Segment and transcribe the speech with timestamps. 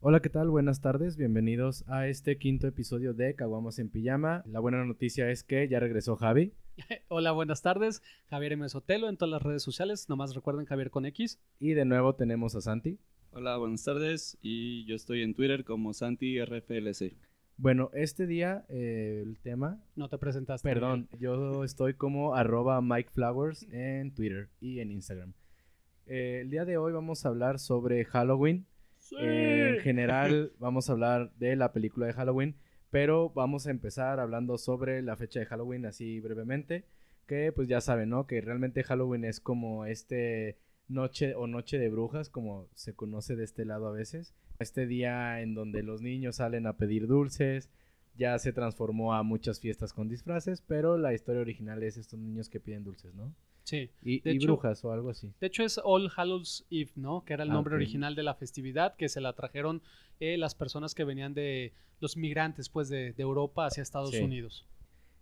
[0.00, 0.50] Hola, ¿qué tal?
[0.50, 4.42] Buenas tardes, bienvenidos a este quinto episodio de Caguamos en Pijama.
[4.46, 6.52] La buena noticia es que ya regresó Javi.
[7.08, 8.02] Hola, buenas tardes.
[8.28, 8.68] Javier M.
[8.68, 10.08] Sotelo en todas las redes sociales.
[10.08, 11.40] Nomás recuerden Javier con X.
[11.58, 12.98] Y de nuevo tenemos a Santi.
[13.32, 14.38] Hola, buenas tardes.
[14.42, 17.16] Y yo estoy en Twitter como SantiRFLC.
[17.56, 19.82] Bueno, este día eh, el tema...
[19.96, 20.68] No te presentaste.
[20.68, 25.32] Perdón, yo estoy como arroba Mike Flowers en Twitter y en Instagram.
[26.08, 28.66] Eh, el día de hoy vamos a hablar sobre Halloween.
[29.20, 32.56] Eh, en general vamos a hablar de la película de Halloween,
[32.90, 36.86] pero vamos a empezar hablando sobre la fecha de Halloween así brevemente,
[37.26, 38.26] que pues ya saben, ¿no?
[38.26, 40.56] Que realmente Halloween es como este
[40.88, 44.34] noche o noche de brujas, como se conoce de este lado a veces.
[44.60, 47.68] Este día en donde los niños salen a pedir dulces,
[48.16, 52.48] ya se transformó a muchas fiestas con disfraces, pero la historia original es estos niños
[52.48, 53.34] que piden dulces, ¿no?
[53.68, 53.90] Sí.
[54.02, 55.30] Y, brujas o algo así.
[55.42, 57.22] De hecho es All Hallows Eve, ¿no?
[57.26, 59.82] Que era el ah, nombre original de la festividad, que se la trajeron
[60.20, 64.64] eh, las personas que venían de los migrantes, pues, de, Europa hacia Estados Unidos.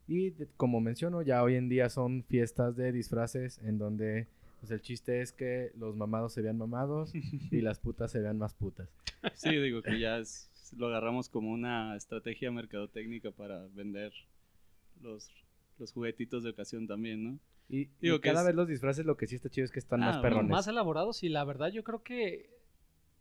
[0.07, 4.29] Y como menciono, ya hoy en día son fiestas de disfraces en donde
[4.61, 7.13] pues el chiste es que los mamados se vean mamados
[7.51, 8.89] y las putas se vean más putas.
[9.35, 10.23] Sí, digo que ya
[10.77, 14.13] lo agarramos como una estrategia mercadotécnica para vender
[15.03, 15.29] los,
[15.81, 17.41] los juguetitos de ocasión también, ¿no?
[17.69, 20.17] Y, Digo, cada vez los disfraces lo que sí está chido es que están más
[20.17, 20.51] ah, perrones.
[20.51, 22.51] Más elaborados y la verdad yo creo que,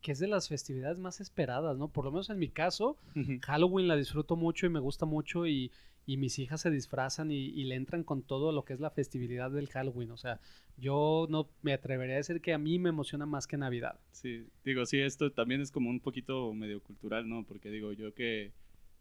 [0.02, 1.88] que es de las festividades más esperadas, ¿no?
[1.88, 2.98] Por lo menos en mi caso,
[3.44, 5.72] Halloween la disfruto mucho y me gusta mucho y,
[6.06, 8.92] y mis hijas se disfrazan y, y, le entran con todo lo que es la
[8.92, 10.12] festividad del Halloween.
[10.12, 10.40] O sea,
[10.78, 14.00] yo no me atrevería a decir que a mí me emociona más que Navidad.
[14.12, 17.44] Sí, digo, sí, esto también es como un poquito medio cultural, ¿no?
[17.44, 18.52] Porque digo, yo que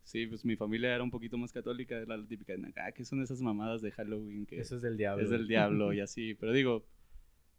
[0.05, 3.05] Sí, pues mi familia era un poquito más católica, era la típica de, ah, que
[3.05, 4.61] son esas mamadas de Halloween que...
[4.61, 5.25] Eso es del diablo.
[5.25, 6.85] Es del diablo y así, pero digo,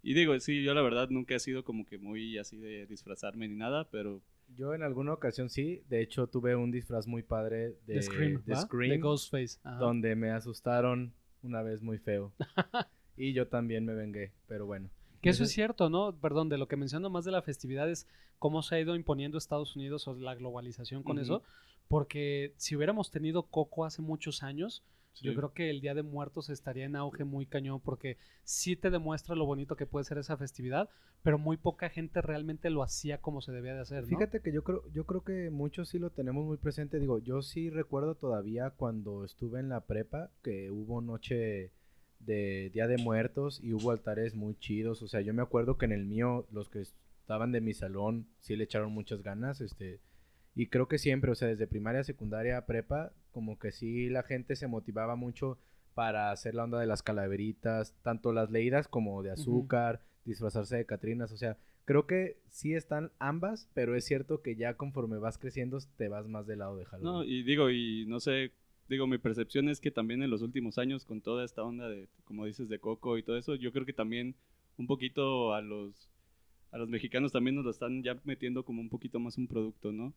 [0.04, 3.48] y digo, sí, yo la verdad nunca he sido como que muy así de disfrazarme
[3.48, 4.22] ni nada, pero...
[4.56, 8.56] Yo en alguna ocasión sí, de hecho tuve un disfraz muy padre de, Scream, de,
[8.56, 11.12] Scream, Ghostface, donde me asustaron
[11.42, 12.32] una vez muy feo.
[13.18, 14.92] y yo también me vengué, pero bueno.
[15.22, 16.16] Que eso es cierto, ¿no?
[16.16, 18.08] Perdón, de lo que menciono más de la festividad es
[18.38, 21.42] cómo se ha ido imponiendo Estados Unidos o la globalización con eso.
[21.88, 24.84] Porque si hubiéramos tenido Coco hace muchos años,
[25.22, 28.90] yo creo que el Día de Muertos estaría en auge muy cañón porque sí te
[28.90, 30.90] demuestra lo bonito que puede ser esa festividad,
[31.24, 34.04] pero muy poca gente realmente lo hacía como se debía de hacer.
[34.04, 34.10] ¿no?
[34.10, 37.00] Fíjate que yo creo, yo creo que muchos sí lo tenemos muy presente.
[37.00, 41.72] Digo, yo sí recuerdo todavía cuando estuve en la prepa que hubo noche
[42.20, 45.02] de Día de Muertos y hubo altares muy chidos.
[45.02, 48.28] O sea, yo me acuerdo que en el mío los que estaban de mi salón
[48.40, 49.62] sí le echaron muchas ganas.
[49.62, 50.00] Este,
[50.56, 54.56] y creo que siempre, o sea, desde primaria, secundaria, prepa, como que sí la gente
[54.56, 55.60] se motivaba mucho
[55.94, 60.86] para hacer la onda de las calaveritas, tanto las leídas como de azúcar, disfrazarse de
[60.86, 65.38] Catrinas, o sea, creo que sí están ambas, pero es cierto que ya conforme vas
[65.38, 67.14] creciendo te vas más del lado de Halloween.
[67.14, 68.52] No, y digo, y no sé,
[68.90, 72.08] digo, mi percepción es que también en los últimos años con toda esta onda de,
[72.24, 74.36] como dices, de Coco y todo eso, yo creo que también
[74.78, 76.10] un poquito a los,
[76.72, 79.92] a los mexicanos también nos lo están ya metiendo como un poquito más un producto,
[79.92, 80.14] ¿no?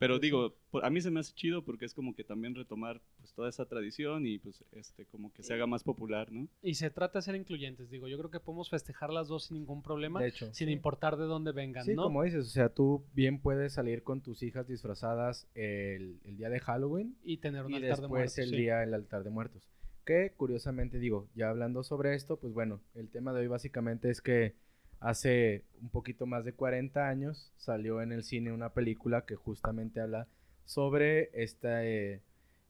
[0.00, 3.34] Pero digo, a mí se me hace chido porque es como que también retomar pues
[3.34, 6.48] toda esa tradición y pues este como que se haga más popular, ¿no?
[6.62, 9.58] Y se trata de ser incluyentes, digo, yo creo que podemos festejar las dos sin
[9.58, 10.20] ningún problema,
[10.52, 14.22] sin importar de dónde vengan, sí, como dices, o sea, tú bien puedes salir con
[14.22, 18.38] tus hijas disfrazadas el, día de Halloween y tener un altar de muertos.
[18.38, 19.68] el día del altar de muertos.
[20.06, 24.22] Que curiosamente digo, ya hablando sobre esto, pues bueno, el tema de hoy básicamente es
[24.22, 24.54] que
[25.00, 30.00] hace un poquito más de 40 años salió en el cine una película que justamente
[30.00, 30.28] habla
[30.64, 32.22] sobre este eh,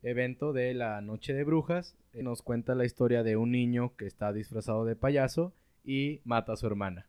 [0.02, 1.96] evento de la Noche de Brujas.
[2.12, 5.52] Eh, nos cuenta la historia de un niño que está disfrazado de payaso
[5.84, 7.06] y mata a su hermana.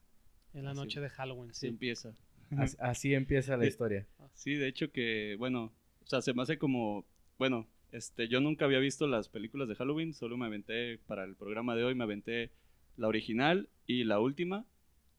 [0.53, 1.67] En la noche de Halloween, sí.
[1.67, 2.13] empieza.
[2.79, 4.05] Así, empieza la historia.
[4.33, 5.71] Sí, de hecho que, bueno,
[6.03, 7.05] o sea, se me hace como,
[7.37, 11.35] bueno, este, yo nunca había visto las películas de Halloween, solo me aventé, para el
[11.35, 12.51] programa de hoy, me aventé
[12.97, 14.65] la original y la última,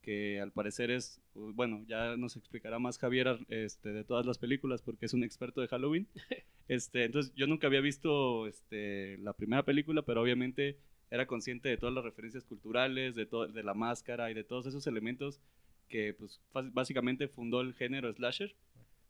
[0.03, 4.81] que al parecer es, bueno, ya nos explicará más Javier este, de todas las películas
[4.81, 6.07] porque es un experto de Halloween.
[6.69, 10.77] Este, entonces yo nunca había visto este, la primera película, pero obviamente
[11.11, 14.87] era consciente de todas las referencias culturales, de, de la máscara y de todos esos
[14.87, 15.41] elementos
[15.89, 16.39] que pues
[16.71, 18.55] básicamente fundó el género slasher.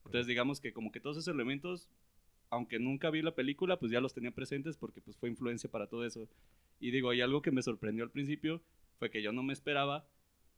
[0.03, 1.87] Entonces digamos que como que todos esos elementos,
[2.49, 5.85] aunque nunca vi la película, pues ya los tenía presentes porque pues fue influencia para
[5.85, 6.27] todo eso.
[6.79, 8.63] Y digo, hay algo que me sorprendió al principio,
[8.97, 10.07] fue que yo no me esperaba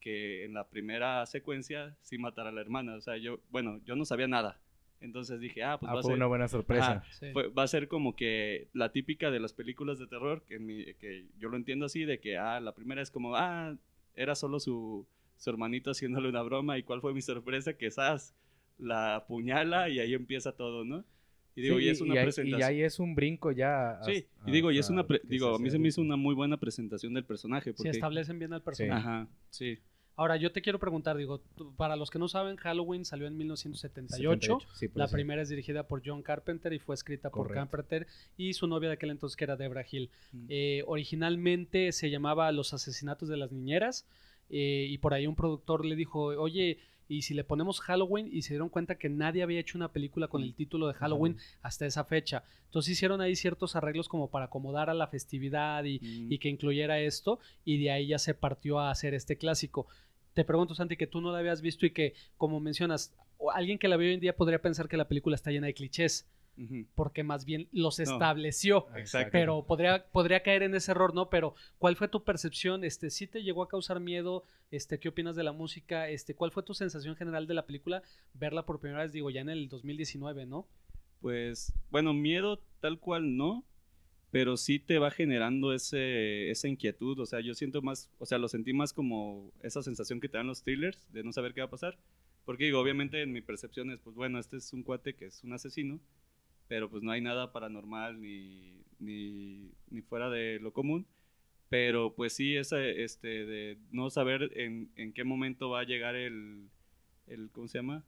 [0.05, 2.93] que en la primera secuencia sí matara a la hermana.
[2.93, 4.61] O sea, yo, bueno, yo no sabía nada.
[5.01, 6.13] Entonces dije, ah, pues ah, va a ser...
[6.13, 7.03] una buena sorpresa.
[7.35, 11.49] va a ser como que la típica de las películas de terror, que, que yo
[11.49, 13.75] lo entiendo así, de que, ah, la primera es como, ah,
[14.13, 15.07] era solo su,
[15.37, 18.35] su hermanito haciéndole una broma y cuál fue mi sorpresa que esas
[18.77, 21.03] la apuñala y ahí empieza todo, ¿no?
[21.55, 22.59] Y digo, y es una presentación.
[22.59, 23.99] Y ahí es un brinco ya.
[24.05, 25.03] Sí, y digo, y es una.
[25.23, 27.73] Digo, a mí se me hizo una muy buena presentación del personaje.
[27.73, 27.91] Porque...
[27.91, 28.99] Sí, establecen bien al personaje.
[28.99, 29.79] Ajá, sí.
[30.17, 31.41] Ahora, yo te quiero preguntar, digo,
[31.75, 34.59] para los que no saben, Halloween salió en 1978.
[34.93, 38.07] la primera es dirigida por John Carpenter y fue escrita por Carpenter
[38.37, 40.09] y su novia de aquel entonces que era Debra Hill.
[40.47, 44.05] Eh, originalmente se llamaba Los asesinatos de las niñeras
[44.49, 48.41] eh, y por ahí un productor le dijo, oye, y si le ponemos Halloween y
[48.41, 51.85] se dieron cuenta que nadie había hecho una película con el título de Halloween hasta
[51.85, 52.43] esa fecha.
[52.65, 56.99] Entonces hicieron ahí ciertos arreglos como para acomodar a la festividad y, y, que incluyera
[56.99, 59.87] esto y de ahí ya se partió a hacer este clásico
[60.35, 63.15] te pregunto, Santi, que tú no la habías visto y que, como mencionas,
[63.53, 65.73] alguien que la ve hoy en día podría pensar que la película está llena de
[65.73, 66.27] clichés.
[66.95, 68.87] Porque más bien los estableció.
[69.31, 71.29] Pero podría, podría caer en ese error, ¿no?
[71.29, 72.83] Pero, ¿cuál fue tu percepción?
[72.83, 74.43] Este, ¿Sí te llegó a causar miedo?
[74.71, 76.09] Este, ¿Qué opinas de la música?
[76.09, 78.03] Este, ¿Cuál fue tu sensación general de la película?
[78.33, 80.67] Verla por primera vez, digo, ya en el 2019, ¿no?
[81.21, 83.65] Pues, bueno, miedo tal cual no,
[84.31, 88.37] pero sí te va generando ese, esa inquietud, o sea, yo siento más, o sea,
[88.37, 91.61] lo sentí más como esa sensación que te dan los thrillers de no saber qué
[91.61, 91.97] va a pasar,
[92.43, 95.43] porque digo, obviamente en mi percepción es, pues bueno, este es un cuate que es
[95.43, 95.99] un asesino,
[96.67, 101.05] pero pues no hay nada paranormal ni, ni, ni fuera de lo común,
[101.69, 106.15] pero pues sí, esa, este, de no saber en, en qué momento va a llegar
[106.15, 106.69] el,
[107.27, 108.03] el ¿cómo se llama?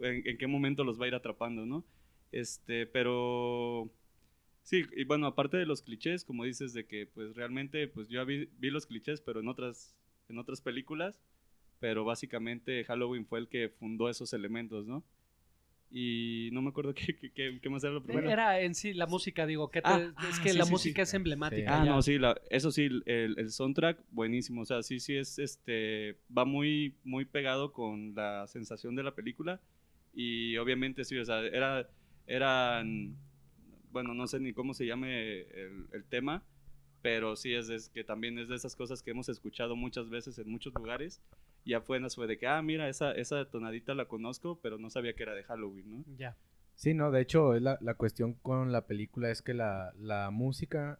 [0.00, 1.84] En, en, qué momento los va a ir atrapando, ¿no?
[2.32, 3.90] Este, pero
[4.68, 8.26] Sí, y bueno, aparte de los clichés, como dices, de que pues realmente, pues yo
[8.26, 9.96] vi, vi, los clichés, pero en otras,
[10.28, 11.22] en otras películas,
[11.80, 15.02] pero básicamente Halloween fue el que fundó esos elementos, ¿no?
[15.90, 18.30] Y no me acuerdo qué, qué, qué más era lo primero.
[18.30, 21.80] Era en sí la música, digo, que ah, es que la música es emblemática.
[21.80, 25.38] Ah, no, sí, la, eso sí, el, el, soundtrack, buenísimo, o sea, sí, sí es,
[25.38, 29.60] este, va muy, muy pegado con la sensación de la película
[30.12, 31.88] y obviamente sí, o sea, era,
[32.26, 33.16] eran
[33.90, 36.42] bueno, no sé ni cómo se llame el, tema,
[37.02, 40.50] pero sí es, que también es de esas cosas que hemos escuchado muchas veces en
[40.50, 41.20] muchos lugares.
[41.68, 45.12] Y apenas fue de que, ah, mira, esa, esa tonadita la conozco, pero no sabía
[45.12, 46.04] que era de Halloween, ¿no?
[46.16, 46.34] Ya.
[46.76, 50.30] Sí, no, de hecho, es la, la, cuestión con la película es que la, la
[50.30, 50.98] música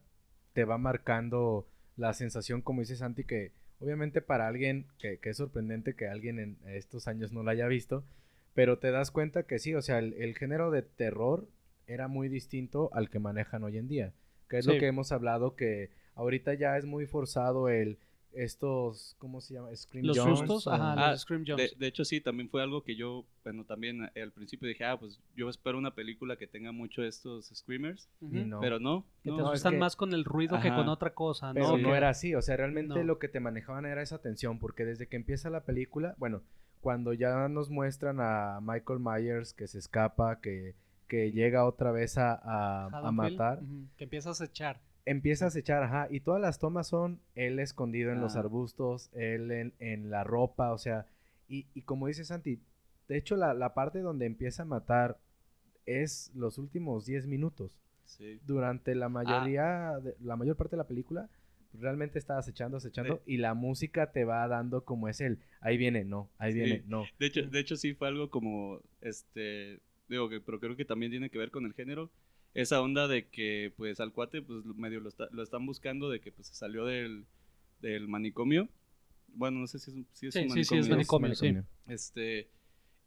[0.52, 1.66] te va marcando
[1.96, 6.38] la sensación, como dice Santi, que obviamente para alguien, que, que, es sorprendente que alguien
[6.38, 8.04] en estos años no la haya visto,
[8.52, 11.48] pero te das cuenta que sí, o sea, el, el género de terror
[11.86, 14.12] era muy distinto al que manejan hoy en día.
[14.50, 17.98] Que es lo que hemos hablado, que ahorita ya es muy forzado el
[18.32, 19.74] estos, ¿cómo se llama?
[19.74, 22.96] Scream los Sustos, ajá, los ah, Scream de, de, hecho, sí, también fue algo que
[22.96, 26.72] yo, bueno, también eh, al principio dije, ah, pues yo espero una película que tenga
[26.72, 28.08] mucho estos screamers,
[28.60, 29.04] pero no.
[29.22, 31.54] Que te asustan más con el ruido que con otra cosa, ¿no?
[31.54, 34.84] Pero no era así, o sea, realmente lo que te manejaban era esa tensión, porque
[34.84, 36.42] desde que empieza la película, bueno,
[36.80, 40.74] cuando ya nos muestran a Michael Myers que se escapa, que
[41.08, 43.60] que llega otra vez a, a, matar.
[43.96, 44.78] Que empieza a acechar.
[45.08, 46.06] Empieza a acechar, ajá.
[46.10, 48.40] Y todas las tomas son él escondido en los ah.
[48.40, 51.06] arbustos, él en, en, la ropa, o sea.
[51.48, 52.60] Y, y como dice Santi,
[53.08, 55.18] de hecho la, la, parte donde empieza a matar
[55.86, 57.72] es los últimos 10 minutos.
[58.04, 58.38] Sí.
[58.46, 61.30] Durante la mayoría, de, la mayor parte de la película,
[61.74, 66.04] realmente está acechando, acechando, y la música te va dando como es el, ahí viene,
[66.04, 67.04] no, ahí viene, no.
[67.18, 71.10] De hecho, de hecho sí fue algo como, este, digo que, pero creo que también
[71.10, 72.10] tiene que ver con el género,
[72.54, 76.32] esa onda de que pues al cuate pues medio lo, lo están buscando de que
[76.32, 77.26] pues salió del,
[77.80, 78.68] del manicomio.
[79.28, 80.64] Bueno, no sé si es, si es un manicomio.
[80.64, 81.54] Sí, sí, es manicomio, sí.
[81.86, 82.48] Este,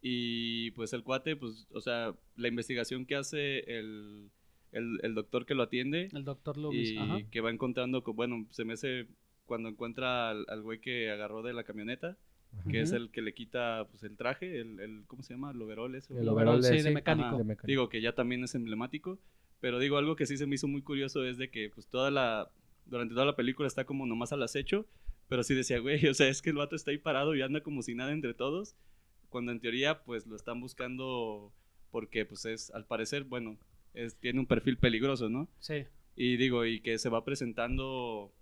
[0.00, 4.30] y pues el cuate, pues, o sea, la investigación que hace el,
[4.70, 6.08] el, el doctor que lo atiende.
[6.12, 9.08] El doctor Loomis, Y que va encontrando, bueno, se me hace
[9.46, 12.16] cuando encuentra al, al güey que agarró de la camioneta
[12.68, 15.50] que es el que le quita pues el traje, el, el ¿cómo se llama?
[15.50, 16.18] El overall ese.
[16.18, 17.42] El overall, sí, de, mecánico.
[17.64, 19.18] Digo que ya también es emblemático,
[19.60, 22.10] pero digo algo que sí se me hizo muy curioso es de que pues toda
[22.10, 22.50] la
[22.86, 24.86] durante toda la película está como nomás al acecho,
[25.28, 27.62] pero sí decía, güey, o sea, es que el vato está ahí parado y anda
[27.62, 28.76] como si nada entre todos,
[29.28, 31.52] cuando en teoría pues lo están buscando
[31.90, 33.58] porque pues es al parecer, bueno,
[33.94, 35.48] es, tiene un perfil peligroso, ¿no?
[35.58, 35.84] Sí.
[36.16, 38.32] Y digo, y que se va presentando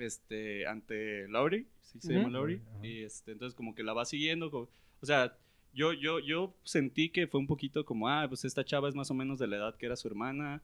[0.00, 4.48] este ante Laurie sí se llama Lori, y este, entonces como que la va siguiendo,
[4.50, 5.36] o sea,
[5.72, 9.10] yo, yo, yo sentí que fue un poquito como, ah, pues esta chava es más
[9.10, 10.62] o menos de la edad que era su hermana,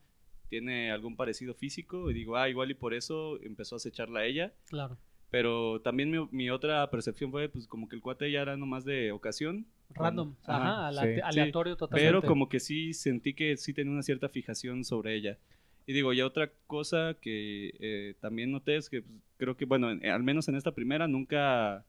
[0.48, 4.26] tiene algún parecido físico, y digo, ah, igual y por eso empezó a acecharla a
[4.26, 4.52] ella.
[4.68, 4.98] Claro.
[5.30, 8.84] Pero también mi, mi, otra percepción fue, pues, como que el cuate ya era nomás
[8.84, 9.66] de ocasión.
[9.90, 12.08] Random, ajá, aleatorio totalmente.
[12.08, 15.38] Pero como que sí sentí que sí tenía una cierta fijación sobre ella.
[15.86, 19.88] Y digo, ya otra cosa que eh, también noté es que pues, creo que, bueno,
[19.88, 21.84] al menos en esta primera nunca,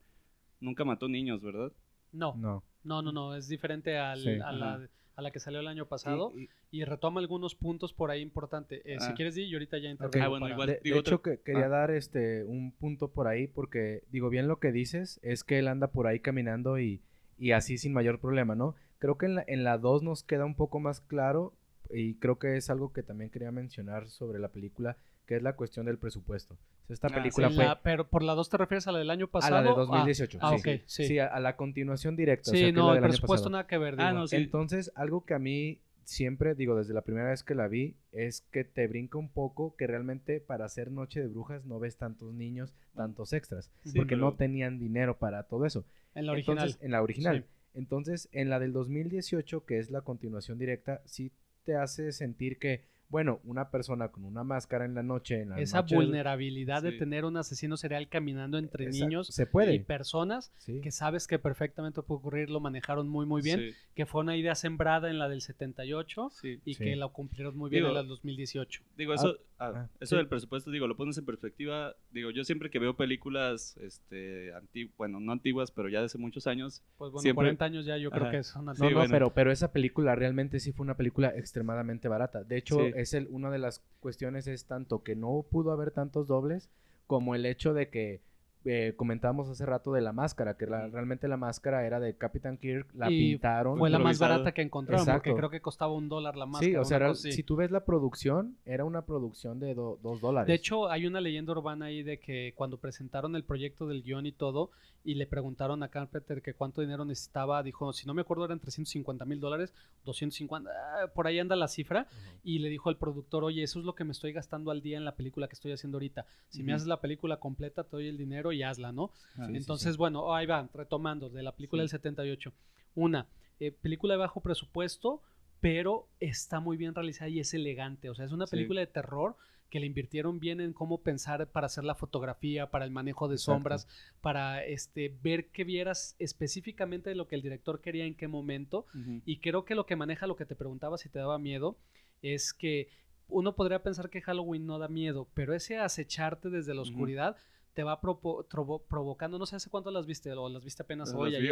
[0.60, 1.72] nunca mató niños, ¿verdad?
[2.12, 3.02] No, no, No.
[3.02, 4.30] no, no, es diferente al- Sí.
[4.44, 4.88] a, la, Ajá.
[5.16, 8.82] a la que salió el año pasado Y- y, retoma algunos puntos por ahí importantes.
[8.84, 9.14] Eh, Si Ah.
[9.16, 9.92] quieres, di, y ahorita ya Ok.
[9.94, 10.68] interrumpo Ah, bueno, para- igual.
[10.68, 11.70] De, digo de otra- hecho, que, quería Ah.
[11.70, 15.70] dar este un punto por ahí porque, digo, bien lo que dices es que él
[15.70, 17.02] anda por ahí caminando y,
[17.38, 18.76] y así sin mayor problema, ¿no?
[19.00, 21.54] Creo que en la, en la 2 nos queda un poco más claro
[21.92, 25.56] y creo que es algo que también quería mencionar sobre la película, que es la
[25.56, 26.54] cuestión del presupuesto.
[26.54, 27.16] O sea, esta Ah, sí.
[27.16, 29.32] película En fue la- pero por la 2 te refieres a la del año a
[29.32, 29.56] pasado.
[29.56, 30.38] la de Ah, 2018.
[30.42, 30.70] Ah, sí.
[30.70, 31.06] ok, sí.
[31.08, 32.52] Sí, a, a la continuación directa.
[32.52, 33.96] o Sí, sea, que es no, el presupuesto nada que ver.
[34.00, 34.36] Ah, no, sí.
[34.36, 38.42] Entonces, algo que a mí siempre digo desde la primera vez que la vi es
[38.52, 42.32] que te brinca un poco que realmente para hacer Noche de Brujas no ves tantos
[42.32, 45.84] niños, tantos extras, Sí, porque no tenían dinero para todo eso.
[46.14, 46.58] En la original.
[46.60, 47.38] Entonces, en la original.
[47.42, 47.50] Sí.
[47.80, 51.32] Entonces, en la del 2018, que es la continuación directa, sí
[51.66, 55.60] te hace sentir que, bueno, una persona con una máscara en la noche, en la
[55.60, 59.74] Esa noche vulnerabilidad de tener un asesino serial caminando entre Exacto, niños se puede.
[59.76, 60.82] y personas Sí.
[60.82, 64.36] que sabes que perfectamente puede ocurrir, lo manejaron muy muy bien, Sí, que fue una
[64.36, 66.60] idea sembrada en la del 78 sí.
[66.66, 66.84] y Sí.
[66.84, 68.82] que la cumplieron muy bien Digo, en la del 2018.
[68.98, 70.16] Digo, eso, ah, ah, eso sí.
[70.18, 71.96] del presupuesto, digo, lo pones en perspectiva.
[72.12, 74.52] Digo, yo siempre que veo películas, este,
[74.98, 77.98] bueno, no antiguas, pero ya de hace muchos años, Pues bueno, Siempre- 40 años ya
[77.98, 78.32] yo creo Ajá.
[78.32, 78.82] que son así.
[78.82, 79.12] No, Sí, no, bueno.
[79.12, 82.44] pero, pero esa película realmente sí fue una película extremadamente barata.
[82.44, 82.92] De hecho, Sí.
[82.96, 86.70] Es el, una de las cuestiones es tanto que no pudo haber tantos dobles
[87.08, 88.22] como el hecho de que
[88.66, 92.58] eh, comentábamos hace rato de la máscara, que la- realmente la máscara era de Capitán
[92.58, 93.78] Kirk, la Y pintaron.
[93.78, 96.72] Fue la más barata que encontraron porque creo que costaba un dólar la máscara.
[96.72, 96.98] Sí, o sea,
[97.32, 100.48] si tú ves la producción, era una producción de do- dos dólares.
[100.48, 104.26] De hecho, hay una leyenda urbana ahí de que cuando presentaron el proyecto del guion
[104.26, 104.72] y todo,
[105.04, 108.60] y le preguntaron a Carpenter que cuánto dinero necesitaba, dijo, si no me acuerdo eran
[108.60, 109.72] 350 mil dólares,
[110.04, 112.08] 250, ah, por ahí anda la cifra,
[112.44, 114.98] y le dijo al productor, oye, eso es lo que me estoy gastando al día
[114.98, 116.26] en la película que estoy haciendo ahorita.
[116.50, 119.12] Si me haces la película completa, te doy el dinero y hazla, ¿no?
[119.38, 119.98] Ah, sí, Entonces, sí.
[119.98, 121.84] bueno, ahí va, retomando, de la película Sí.
[121.84, 122.54] del 78.
[122.96, 123.28] Una,
[123.60, 125.22] eh, película de bajo presupuesto,
[125.62, 128.10] pero está muy bien realizada y es elegante.
[128.10, 129.36] O sea, es una película de terror
[129.70, 133.36] que le invirtieron bien en cómo pensar para hacer la fotografía, para el manejo de
[133.36, 133.54] Exacto.
[133.58, 133.88] sombras,
[134.22, 138.86] para este ver que vieras específicamente de lo que el director quería en qué momento.
[139.26, 141.78] Y creo que lo que maneja lo que te preguntaba si te daba miedo
[142.22, 142.90] es que
[143.28, 147.36] uno podría pensar que Halloween no da miedo, pero ese acecharte desde la oscuridad
[147.76, 151.14] te va propo- trovo- provocando, no sé hace cuánto las viste o las viste apenas
[151.14, 151.52] hoy, ayer.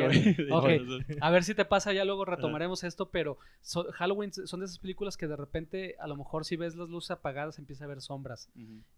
[0.52, 1.06] hoy.
[1.22, 4.80] A ver si te pasa, ya luego retomaremos esto, pero so- Halloween son de esas
[4.80, 8.02] películas que de repente, a lo mejor si ves las luces apagadas, empieza a ver
[8.02, 8.50] sombras,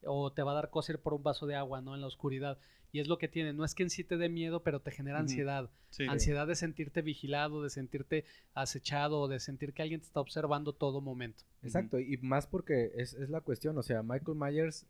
[0.04, 1.96] o te va a dar cosa ir por un vaso de agua, ¿no?
[1.96, 2.58] En la oscuridad.
[2.92, 4.90] Y es lo que tiene, no es que en sí te dé miedo, pero te
[4.92, 5.70] genera ansiedad.
[5.90, 6.06] Sí.
[6.08, 10.72] Ansiedad de sentirte vigilado, de sentirte acechado, o de sentir que alguien te está observando
[10.74, 11.44] todo momento.
[11.64, 14.86] Exacto, y más porque es, es la cuestión, o sea, Michael Myers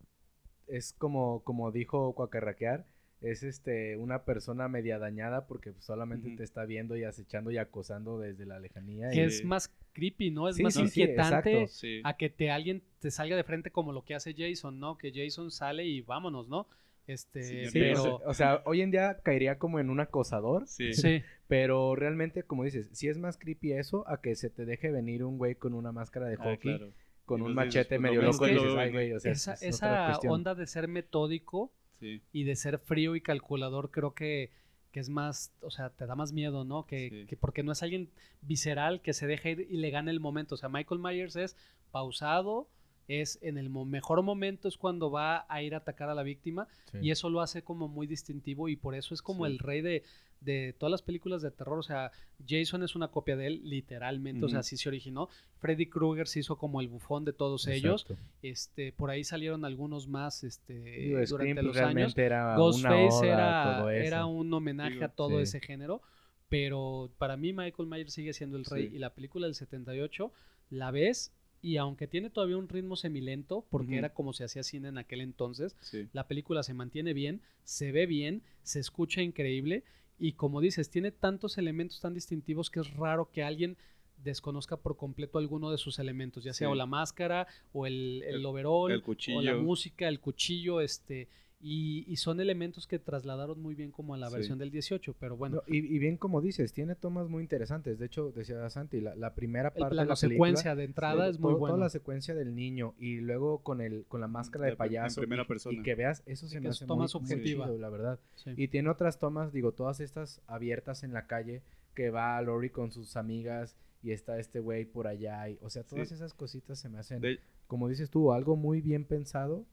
[0.67, 2.85] es como, como dijo Cuacarraquear,
[3.21, 7.57] es este una persona media dañada porque pues, solamente te está viendo y acechando y
[7.57, 9.09] acosando desde la lejanía.
[9.11, 10.49] Que y- es más creepy, ¿no?
[10.49, 11.67] Es Sí, más sí, inquietante.
[11.67, 12.01] Sí.
[12.03, 14.97] a que te alguien te salga de frente como lo que hace Jason, ¿no?
[14.97, 16.67] Que Jason sale y vámonos, ¿no?
[17.07, 19.99] Este, Sí, Sí, pero o, sea, o sea, hoy en día caería como en un
[19.99, 20.91] acosador, Sí.
[20.93, 24.91] sí, pero realmente, como dices, sí es más creepy eso a que se te deje
[24.91, 26.91] venir un güey con una máscara de Ah, hockey, claro.
[27.25, 28.93] Con un machete pues, medio lo loco y dices, lo ay, ven".
[28.93, 32.21] güey, o sea, esa, es- es esa onda de ser metódico Sí.
[32.33, 34.51] y de ser frío y calculador creo que,
[34.91, 36.85] que es más, o sea, te da más miedo, ¿no?
[36.85, 37.25] Que, Sí.
[37.27, 38.09] que porque no es alguien
[38.41, 40.55] visceral que se deja ir y le gana el momento.
[40.55, 41.55] O sea, Michael Myers es
[41.91, 42.67] pausado,
[43.07, 46.23] es en el mo- mejor momento es cuando va a ir a atacar a la
[46.23, 46.97] víctima Sí.
[47.03, 49.51] y eso lo hace como muy distintivo y por eso es como Sí.
[49.51, 50.03] el rey de,
[50.41, 51.79] de todas las películas de terror.
[51.79, 52.11] O sea,
[52.47, 55.29] Jason es una copia de él, literalmente, o sea, así se originó.
[55.59, 58.05] Freddy Krueger se hizo como el bufón de todos ellos.
[58.43, 62.17] Este, por ahí salieron algunos más este, Digo, durante Scream, pues, los años.
[62.17, 65.43] era Ghostface era, era un homenaje Digo, a todo sí.
[65.43, 66.01] ese género,
[66.49, 68.95] pero para mí Michael Myers sigue siendo el rey Sí.
[68.95, 70.31] y la película del 78
[70.69, 71.31] la ves
[71.65, 75.21] y aunque tiene todavía un ritmo semilento, porque era como se hacía cine en aquel
[75.21, 76.07] entonces, Sí.
[76.13, 79.83] la película se mantiene bien, se ve bien, se escucha increíble
[80.19, 83.77] y como dices, tiene tantos elementos tan distintivos que es raro que alguien
[84.23, 86.71] desconozca por completo alguno de sus elementos, ya sea Sí.
[86.71, 89.03] o la máscara o el, el, El- overall el
[89.35, 91.27] o la música, el cuchillo, este
[91.67, 94.35] y, y son elementos que trasladaron muy bien como a la Sí.
[94.35, 97.97] versión del 18, pero bueno, No, y, y bien como dices, tiene tomas muy interesantes.
[97.97, 101.27] De hecho, decía Santi, la, la primera el parte de la secuencia película, de entrada
[101.27, 101.75] es muy bueno.
[101.75, 104.83] Toda la secuencia del niño y luego con el con la máscara de La pr-
[104.83, 105.79] en payaso primera y, persona.
[105.79, 108.19] y que veas, eso se me hace toma muy, muy chido, la verdad.
[108.35, 108.51] Sí.
[108.55, 111.63] Y tiene otras tomas, digo, todas estas abiertas en la calle
[111.95, 115.49] que va Lori con sus amigas y está este güey por allá.
[115.49, 116.13] y- o sea, todas Sí.
[116.13, 119.65] esas cositas se me hacen, De- como dices tú, algo muy bien pensado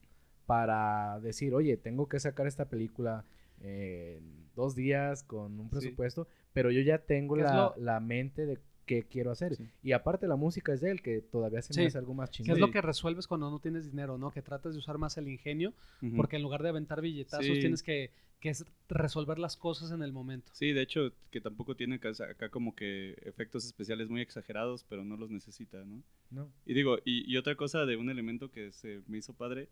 [0.45, 3.25] para decir, oye, tengo que sacar esta película
[3.61, 9.03] en dos días con un presupuesto, pero yo ya tengo la, la mente de qué
[9.03, 9.57] quiero hacer.
[9.81, 12.47] Y aparte la música es de él, que todavía se me hace algo más chingón.
[12.47, 14.31] Que es lo que resuelves cuando no tienes dinero, ¿no?
[14.31, 15.73] Que tratas de usar más el ingenio,
[16.15, 18.53] porque en lugar de aventar billetazos tienes que, que,
[18.89, 20.51] resolver las cosas en el momento.
[20.53, 25.17] Sí, de hecho, que tampoco tiene acá, como que efectos especiales muy exagerados, pero no
[25.17, 26.03] los necesita, ¿no?
[26.29, 26.51] No.
[26.65, 29.69] Y digo, y, otra cosa de un elemento que se me hizo padre,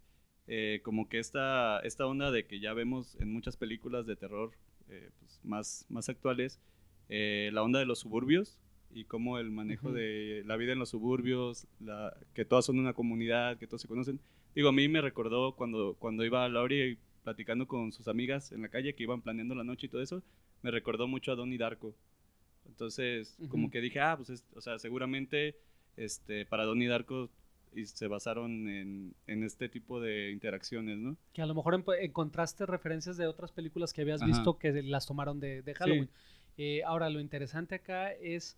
[0.47, 4.51] eh, como que esta, esta onda de que ya vemos en muchas películas de terror
[4.89, 6.59] eh, pues, más, más actuales,
[7.09, 8.57] eh, la onda de los suburbios,
[8.93, 12.93] y cómo el manejo de la vida en los suburbios, la, que todas son una
[12.93, 14.19] comunidad, que todos se conocen.
[14.53, 18.61] Digo, a mí me recordó cuando, cuando iba a Lauri platicando con sus amigas en
[18.61, 20.23] la calle que iban planeando la noche y todo eso,
[20.61, 21.95] me recordó mucho a Donnie Darko.
[22.65, 25.55] Entonces, como que dije, ah, pues, o sea, seguramente
[25.97, 27.29] este, para Donnie Darko
[27.73, 31.17] y se basaron en, en, este tipo de interacciones, ¿no?
[31.33, 35.39] Que a lo mejor encontraste referencias de otras películas que habías visto que las tomaron
[35.39, 36.09] de, de Halloween.
[36.57, 38.57] Eh, ahora, lo interesante acá es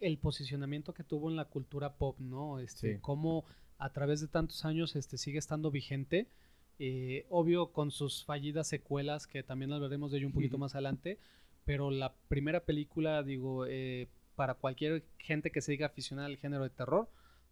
[0.00, 2.58] el posicionamiento que tuvo en la cultura pop, ¿no?
[2.58, 3.44] Este, cómo
[3.78, 6.28] a través de tantos años este, sigue estando vigente.
[6.78, 11.18] Eh, obvio, con sus fallidas secuelas, que también hablaremos de ello un poquito más adelante,
[11.64, 16.62] pero la primera película, digo, eh, para cualquier gente que se diga aficionada al género
[16.62, 17.10] de terror,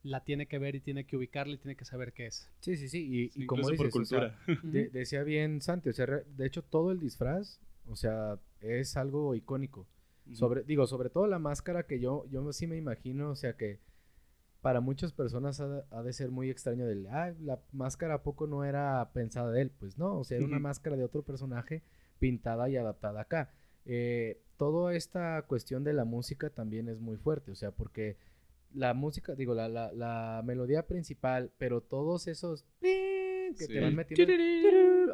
[0.08, 2.50] la tiene que ver y tiene que ubicarla y tiene que saber qué es.
[2.60, 4.38] Sí, sí, sí, y, como dices, cultura.
[4.62, 9.86] decía bien Santi, o sea, de hecho todo el disfraz, o sea, es algo icónico.
[10.32, 13.80] Sobre, digo, sobre todo la máscara que yo, yo sí me imagino, o sea que
[14.60, 18.64] para muchas personas ha, de ser muy extraño del, ah, la máscara a poco no
[18.64, 21.82] era pensada de él, pues no, o sea, era una máscara de otro personaje
[22.18, 23.52] pintada y adaptada acá.
[23.86, 28.16] Eh, toda esta cuestión de la música también es muy fuerte, o sea, porque
[28.74, 34.32] la música, digo, la, la, la melodía principal, pero todos esos que te van metiendo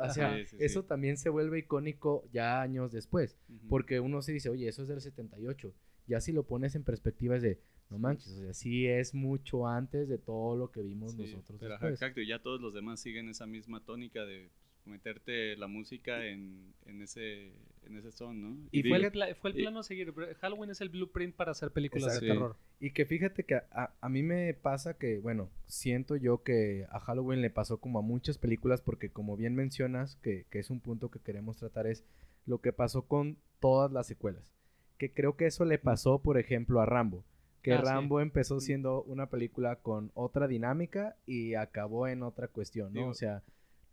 [0.00, 4.68] o sea, eso también se vuelve icónico ya años después, porque uno se dice, oye,
[4.68, 5.74] eso es del 78.
[6.06, 9.66] Ya si lo pones en perspectiva es de, no manches, o sea, sí es mucho
[9.66, 11.62] antes de todo lo que vimos nosotros.
[11.62, 14.50] exacto, y ya todos los demás siguen esa misma tónica de
[14.86, 17.52] meterte la música en, en ese
[17.86, 18.68] en ese son, ¿no?
[18.70, 20.14] Y, fue, el, fue el plano a seguir.
[20.40, 22.56] Halloween es el blueprint para hacer películas de terror.
[22.80, 27.00] Y que fíjate que a, a, mí me pasa que, bueno, siento yo que a
[27.00, 30.80] Halloween le pasó como a muchas películas porque como bien mencionas, que, que es un
[30.80, 32.04] punto que queremos tratar, es
[32.46, 34.54] lo que pasó con todas las secuelas.
[34.98, 37.24] Que creo que eso le pasó, por ejemplo, a Rambo.
[37.62, 42.92] Que ah, Rambo empezó siendo una película con otra dinámica y acabó en otra cuestión,
[42.92, 43.08] ¿no?
[43.08, 43.42] o sea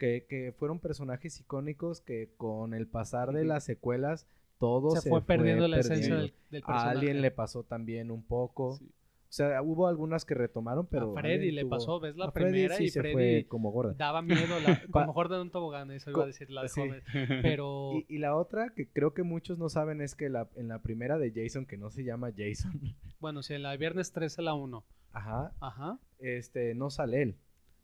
[0.02, 5.68] que, fueron personajes icónicos que con el pasar de las secuelas todo se, fue, perdiendo
[5.68, 6.88] la esencia del, personaje.
[6.88, 8.70] A alguien le pasó también un poco.
[8.74, 11.18] O sea, hubo algunas que retomaron, pero.
[11.18, 13.94] A Freddy le pasó, ves la primera y Freddy fue como gorda.
[13.94, 17.02] Daba miedo, la, como mejor de un tobogán, eso iba a decir la de joven.
[17.42, 17.94] Pero.
[18.08, 21.18] Y, la otra que creo que muchos no saben es que la, en la primera
[21.18, 22.80] de Jason, que no se llama Jason.
[23.20, 24.84] Bueno, si en la viernes 13 la 1.
[25.14, 25.54] Ajá.
[25.60, 26.00] Ajá.
[26.20, 27.36] Este, no sale él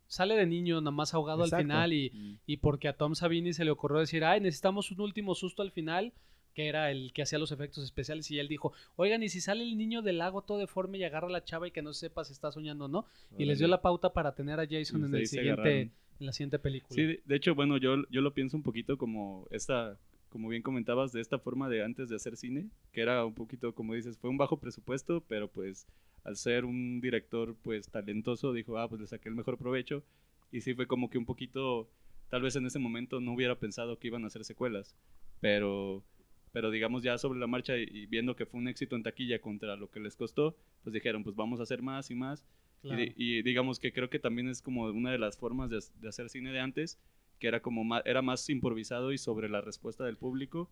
[0.07, 2.39] sale de niño nada más ahogado al final y, mm.
[2.45, 5.71] y, porque a Tom Savini se le ocurrió decir, ay, necesitamos un último susto al
[5.71, 6.13] final,
[6.53, 9.63] que era el que hacía los efectos especiales y él dijo, oigan, y si sale
[9.63, 12.23] el niño del lago todo deforme y agarra a la chava y que no sepa
[12.23, 13.05] si está soñando o no,
[13.37, 16.57] y les dio la pauta para tener a Jason en, el siguiente, en la siguiente
[16.57, 16.95] película.
[16.95, 19.99] Sí, de hecho, bueno, yo, yo lo pienso un poquito como esta
[20.37, 23.73] como bien comentabas, de esta forma de antes de hacer cine, que era un poquito,
[23.73, 25.87] como dices, fue un bajo presupuesto, pero pues
[26.23, 30.03] al ser un director pues talentoso, dijo, ah, pues le saqué el mejor provecho.
[30.51, 31.89] Y sí fue como que un poquito,
[32.29, 34.95] tal vez en ese momento no hubiera pensado que iban a hacer secuelas,
[35.39, 36.03] pero,
[36.51, 39.75] pero digamos ya sobre la marcha y, viendo que fue un éxito en taquilla contra
[39.75, 42.45] lo que les costó, pues dijeron, pues vamos a hacer más y más.
[42.83, 46.29] Y, digamos que creo que también es como una de las formas de, de hacer
[46.29, 46.99] cine de antes,
[47.39, 50.69] que era como más, era más improvisado y sobre la respuesta del público.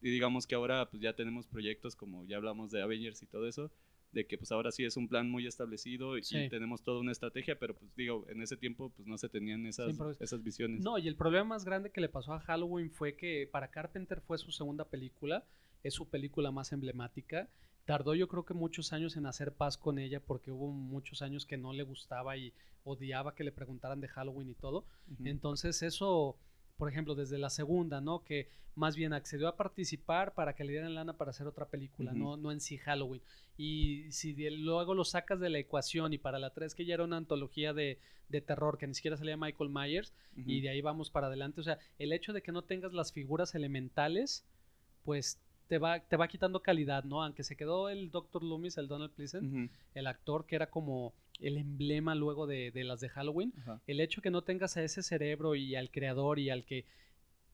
[0.00, 3.46] Y digamos que ahora pues ya tenemos proyectos como ya hablamos de Avengers y todo
[3.46, 3.70] eso,
[4.10, 7.58] de que pues ahora sí es un plan muy establecido y, tenemos toda una estrategia,
[7.58, 10.80] pero pues digo, en ese tiempo pues no se tenían esas, esas visiones.
[10.82, 14.20] No, y el problema más grande que le pasó a Halloween fue que para Carpenter
[14.20, 15.44] fue su segunda película,
[15.82, 17.48] es su película más emblemática.
[17.84, 21.46] Tardó yo creo que muchos años en hacer paz con ella porque hubo muchos años
[21.46, 22.52] que no le gustaba y
[22.84, 24.84] odiaba que le preguntaran de Halloween y todo.
[25.24, 26.36] Entonces eso
[26.82, 28.24] por ejemplo, desde la segunda, ¿no?
[28.24, 32.12] Que más bien accedió a participar para que le dieran lana para hacer otra película,
[32.12, 33.22] no, no en sí Halloween.
[33.56, 37.04] Y si luego lo sacas de la ecuación y para la 3 que ya era
[37.04, 38.00] una antología de,
[38.46, 41.78] terror que ni siquiera salía Michael Myers y de ahí vamos para adelante, o sea,
[42.00, 44.44] el hecho de que no tengas las figuras elementales,
[45.04, 45.38] pues
[45.72, 47.22] te va, te va quitando calidad, ¿no?
[47.22, 48.42] Aunque se quedó el Dr.
[48.42, 53.00] Loomis, el Donald Pleasant, el actor que era como el emblema luego de, de las
[53.00, 53.54] de Halloween.
[53.86, 56.84] El hecho que no tengas a ese cerebro y al creador y al que,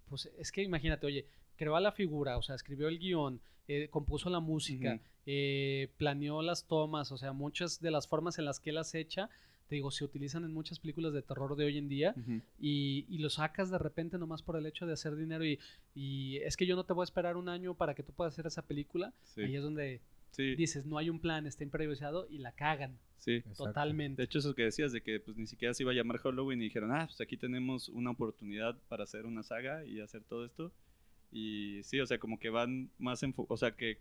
[0.08, 3.86] pues es que imagínate, oye, creó a la figura, o sea, escribió el guion, eh,
[3.88, 8.58] compuso la música, eh, planeó las tomas, o sea, muchas de las formas en las
[8.58, 9.30] que él las echa,
[9.68, 12.14] te digo, se utilizan en muchas películas de terror de hoy en día
[12.58, 15.58] y, y lo sacas de repente nomás por el hecho de hacer dinero y,
[15.94, 18.34] y es que yo no te voy a esperar un año para que tú puedas
[18.34, 19.12] hacer esa película.
[19.24, 19.42] Sí.
[19.42, 20.00] Ahí es donde
[20.30, 23.42] Sí, dices, no hay un plan, está improvisado y la cagan sí.
[23.56, 24.22] Totalmente.
[24.22, 26.60] De hecho, eso que decías de que pues ni siquiera se iba a llamar Halloween
[26.60, 30.44] y dijeron, ah, pues aquí tenemos una oportunidad para hacer una saga y hacer todo
[30.44, 30.72] esto.
[31.30, 33.98] Y sí, o sea, como que van más enfo o sea, que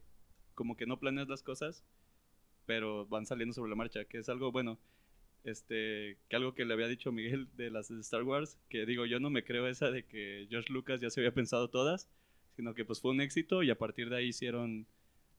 [0.56, 1.84] como que no planeas las cosas,
[2.66, 4.80] pero van saliendo sobre la marcha, que es algo bueno.
[5.48, 9.06] Este, que algo que le había dicho Miguel de las de Star Wars, que digo,
[9.06, 12.10] yo no me creo esa de que George Lucas ya se había pensado todas,
[12.58, 14.86] sino que pues fue un éxito y a partir de ahí hicieron,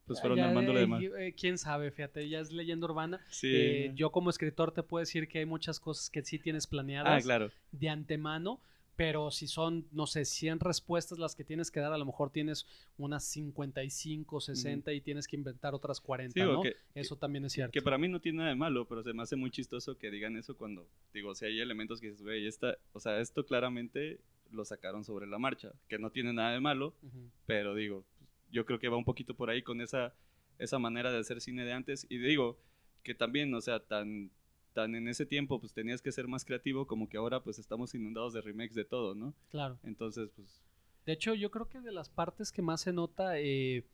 [0.06, 1.02] pues fueron armando lo demás.
[1.02, 3.20] eh, Quién sabe, fíjate, ya es leyenda urbana.
[3.28, 3.54] Sí.
[3.54, 7.20] Eh, yo como escritor te puedo decir que hay muchas cosas que sí tienes planeadas
[7.20, 7.50] ah, claro.
[7.72, 8.62] de antemano,
[8.98, 12.30] pero si son, no sé, 100 respuestas las que tienes que dar, a lo mejor
[12.30, 16.62] tienes unas 55, 60 y tienes que inventar otras 40, Sí, o ¿no?
[16.62, 17.70] que- Eso también es cierto.
[17.70, 20.10] Que para mí no tiene nada de malo, pero se me hace muy chistoso que
[20.10, 24.18] digan eso cuando, digo, si hay elementos que dices, güey, esta, o sea, esto claramente
[24.50, 26.92] lo sacaron sobre la marcha, que no tiene nada de malo,
[27.46, 28.04] pero digo,
[28.50, 30.12] yo creo que va un poquito por ahí con esa,
[30.58, 32.58] esa manera de hacer cine de antes, y digo,
[33.04, 34.32] que también, o sea, tan,
[34.78, 37.96] tan en ese tiempo, pues tenías que ser más creativo, como que ahora pues estamos
[37.96, 39.34] inundados de remakes de todo, ¿no?
[39.50, 39.76] Claro.
[39.82, 40.62] Entonces, pues,
[41.04, 43.84] De hecho, yo creo que de las partes que más se nota eh,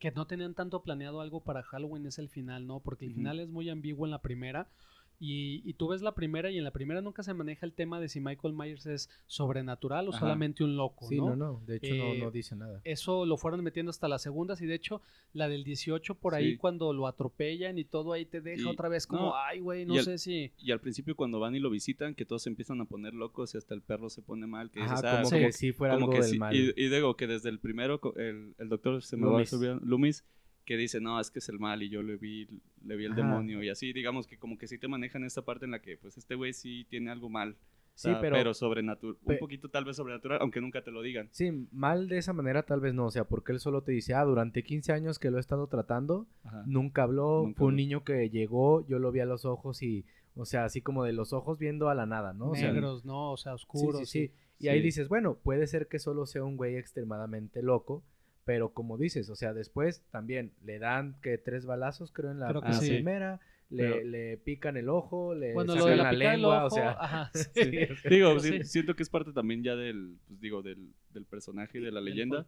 [0.00, 2.80] que no tenían tanto planeado algo para Halloween es el final, ¿no?
[2.80, 4.68] Porque el final es muy ambiguo en la primera.
[5.18, 8.00] Y, y tú ves la primera y en la primera nunca se maneja el tema
[8.00, 10.20] de si Michael Myers es sobrenatural o Ajá.
[10.20, 11.30] solamente un loco, Sí, ¿no?
[11.30, 11.62] no, no.
[11.66, 12.80] De hecho, no, Eh, no dice nada.
[12.84, 15.00] Eso lo fueron metiendo hasta las segundas y de hecho
[15.32, 16.56] la del 18 por ahí Sí.
[16.58, 19.86] cuando lo atropellan y todo ahí te deja Y- otra vez como, no, ay, güey,
[19.86, 20.52] no sé si...
[20.58, 23.54] y al principio cuando van y lo visitan, que todos se empiezan a poner locos
[23.54, 25.38] y hasta el perro se pone mal, que Ajá, dices, ah, como sí.
[25.38, 26.54] que sí fuera como algo que del sí, mal.
[26.54, 29.52] Y, y digo que desde el primero, el, el doctor se me va a Loomis.
[29.54, 30.24] olvidar, Loomis,
[30.66, 32.46] que dice, no, es que es el mal y yo le vi,
[32.84, 33.22] le vi el Ajá.
[33.22, 35.96] demonio y así, digamos que como que sí te manejan esta parte en la que
[35.96, 37.52] pues este güey sí tiene algo mal.
[37.52, 41.28] O Sí, sea, pero- sobrenatural, un poquito tal vez sobrenatural, aunque nunca te lo digan.
[41.32, 44.12] Sí, mal de esa manera tal vez no, o sea, porque él solo te dice,
[44.12, 46.62] ah, durante 15 años que lo he estado tratando, Ajá.
[46.66, 50.04] nunca habló, Nunca fue un niño que llegó, yo lo vi a los ojos y,
[50.34, 52.50] o sea, así como de los ojos viendo a la nada, ¿no?
[52.50, 53.32] O sea, negros, ¿no?
[53.32, 54.00] O sea, sí, oscuros.
[54.00, 54.32] sí, sí.
[54.58, 54.68] Y Sí.
[54.68, 58.02] ahí dices, bueno, puede ser que solo sea un güey extremadamente loco,
[58.46, 62.48] pero como dices, o sea, después también le dan que tres balazos, creo, en la,
[62.48, 62.88] Creo que sí.
[62.90, 66.66] primera, le, Pero- le pican el ojo, le Bueno, lo sacan de la, lengua, ojo,
[66.66, 67.50] o sea, ajá, sí.
[67.54, 68.08] Sí.
[68.08, 71.90] Digo, siento que es parte también ya del, pues digo, del, del personaje y de
[71.90, 72.46] la leyenda.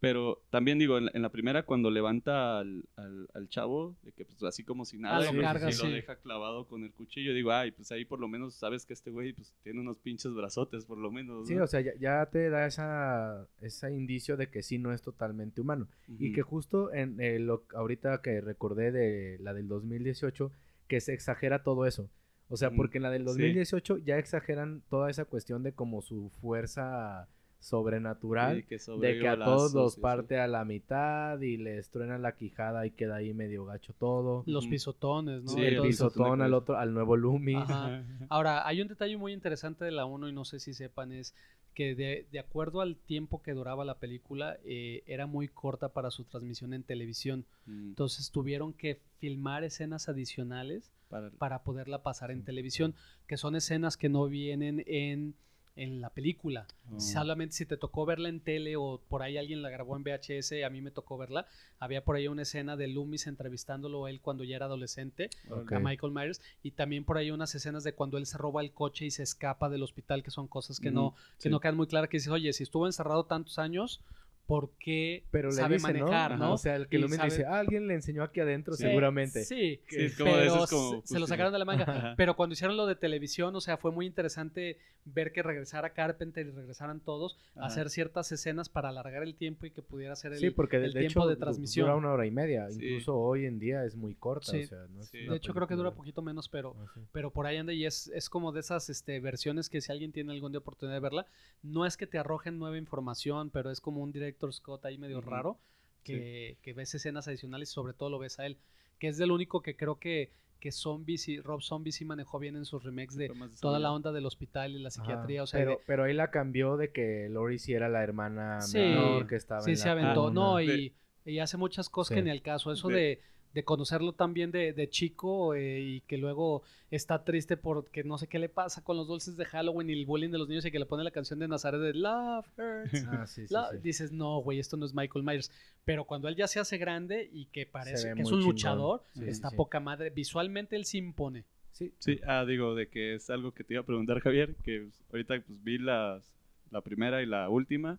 [0.00, 4.12] Pero también digo, en la, en la primera cuando levanta al, al, al chavo, de
[4.12, 5.86] que pues así como si nada, Ah, y lo carga, y sí.
[5.86, 8.92] lo deja clavado con el cuchillo, digo, ay, pues ahí por lo menos sabes que
[8.92, 11.48] este güey pues tiene unos pinches brazotes, por lo menos.
[11.48, 11.64] Sí, ¿no?
[11.64, 15.60] o sea, ya, ya te da esa, ese indicio de que sí no es totalmente
[15.60, 15.88] humano.
[16.18, 20.50] Y que justo en eh, lo ahorita que recordé de la del 2018,
[20.88, 22.10] que se exagera todo eso.
[22.50, 23.26] O sea, porque en la del sí.
[23.26, 27.28] 2018 ya exageran toda esa cuestión de como su fuerza
[27.60, 32.18] sobrenatural, Sí, que de que a todos los parte a la mitad y les truena
[32.18, 34.42] la quijada y queda ahí medio gacho todo.
[34.46, 35.50] Los pisotones, ¿no?
[35.52, 37.54] Sí, el pisotón al otro, al nuevo Lumi.
[37.54, 38.04] Ajá.
[38.30, 41.34] Ahora, hay un detalle muy interesante de la 1 y no sé si sepan, es
[41.74, 46.10] que de, de acuerdo al tiempo que duraba la película, eh, era muy corta para
[46.10, 47.44] su transmisión en televisión.
[47.66, 52.94] Mm, Entonces tuvieron que filmar escenas adicionales para- para poderla pasar en televisión,
[53.28, 55.34] que son escenas que no vienen en,
[55.78, 56.66] en la película.
[56.92, 57.00] oh.
[57.00, 60.64] Solamente si te tocó verla en tele o por ahí alguien la grabó en VHS,
[60.64, 61.46] a mí me tocó verla.
[61.78, 65.78] Había por ahí una escena de Loomis entrevistándolo a él cuando ya era adolescente, a
[65.78, 69.06] Michael Myers, y también por ahí unas escenas de cuando él se roba el coche
[69.06, 71.48] y se escapa del hospital, que son cosas que, no, que sí.
[71.48, 74.00] no quedan muy claras, que dices, oye, si estuvo encerrado tantos años,
[74.48, 76.54] ¿por qué Pero le sabe manejar, no?
[76.54, 78.82] O sea, el que Y Lumi sabe- dice, "Ah, alguien le enseñó aquí adentro, Sí.
[78.84, 79.44] seguramente.
[79.44, 81.26] Sí, Sí, es como de pero como se- se lo justicia.
[81.26, 81.84] sacaron de la manga.
[81.86, 82.14] Ajá.
[82.16, 86.46] Pero cuando hicieron lo de televisión, o sea, fue muy interesante ver que regresara Carpenter
[86.46, 90.32] y regresaran todos a hacer ciertas escenas para alargar el tiempo y que pudiera ser
[90.32, 91.86] el, Sí, porque de, el de tiempo hecho de transmisión.
[91.86, 92.68] dura una hora y media.
[92.70, 92.84] Sí.
[92.84, 94.50] Incluso hoy en día es muy corta.
[94.52, 94.62] Sí.
[94.62, 97.46] o sea, no es De hecho, creo que dura poquito menos, pero, Ah, pero por
[97.46, 100.52] ahí anda y es, es como de esas este, versiones que si alguien tiene algún
[100.52, 101.26] día oportunidad de verla,
[101.62, 105.20] no es que te arrojen nueva información, pero es como un director Scott ahí medio
[105.20, 105.58] raro,
[106.04, 108.56] que, que ves escenas adicionales y sobre todo lo ves a él,
[108.98, 112.56] que es del único que creo que, que Zombies y Rob Zombie sí manejó bien
[112.56, 113.28] en sus remakes de
[113.60, 116.14] toda la onda del hospital y la Ajá, psiquiatría, o sea, pero, de- pero ahí
[116.14, 118.78] la cambió de que Lori sí era la hermana Sí.
[118.78, 120.34] menor que estaba sí en se la aventó, cuna.
[120.34, 123.22] no, y, y hace muchas cosas que ni al caso, eso De- de,
[123.58, 128.28] de conocerlo también de, de chico eh, y que luego está triste porque no sé
[128.28, 130.70] qué le pasa con los dulces de Halloween y el bullying de los niños y
[130.70, 133.04] que le pone la canción de Nazaret de Love Hurts.
[133.08, 133.78] Ah, sí, sí, Love- sí.
[133.82, 135.50] Dices, no, güey, esto no es Michael Myers.
[135.84, 138.40] Pero cuando él ya se hace grande y que parece que es un chingón.
[138.44, 139.56] luchador, está sí.
[139.56, 140.10] poca madre.
[140.10, 141.44] Visualmente él se impone.
[141.72, 144.82] Sí, Sí, ah, digo, de que es algo que te iba a preguntar, Javier, que
[144.82, 146.32] pues, ahorita pues vi las,
[146.70, 147.98] la primera y la última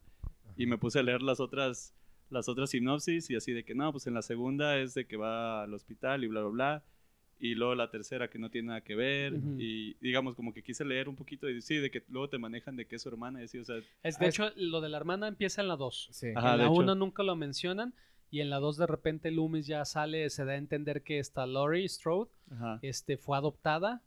[0.58, 1.93] y me puse a leer las otras,
[2.30, 5.18] las otras sinopsis y así de que no, pues en la segunda es de que
[5.18, 6.84] va al hospital y bla, bla, bla.
[7.42, 9.34] Y luego la tercera que no tiene nada que ver.
[9.34, 9.56] Ujú.
[9.60, 12.76] Y digamos, como que quise leer un poquito y sí, de que luego te manejan
[12.76, 14.82] de que es su hermana y así, o sea, Es, de Ah, es- hecho, lo
[14.82, 16.10] de la hermana empieza en la 2.
[16.12, 16.28] sí.
[16.28, 16.72] En la hecho.
[16.72, 17.94] 1 nunca lo mencionan.
[18.32, 21.48] Y en la 2 de repente Loomis ya sale, se da a entender que esta
[21.48, 22.78] Laurie Strode ajá.
[22.84, 24.04] este, fue adoptada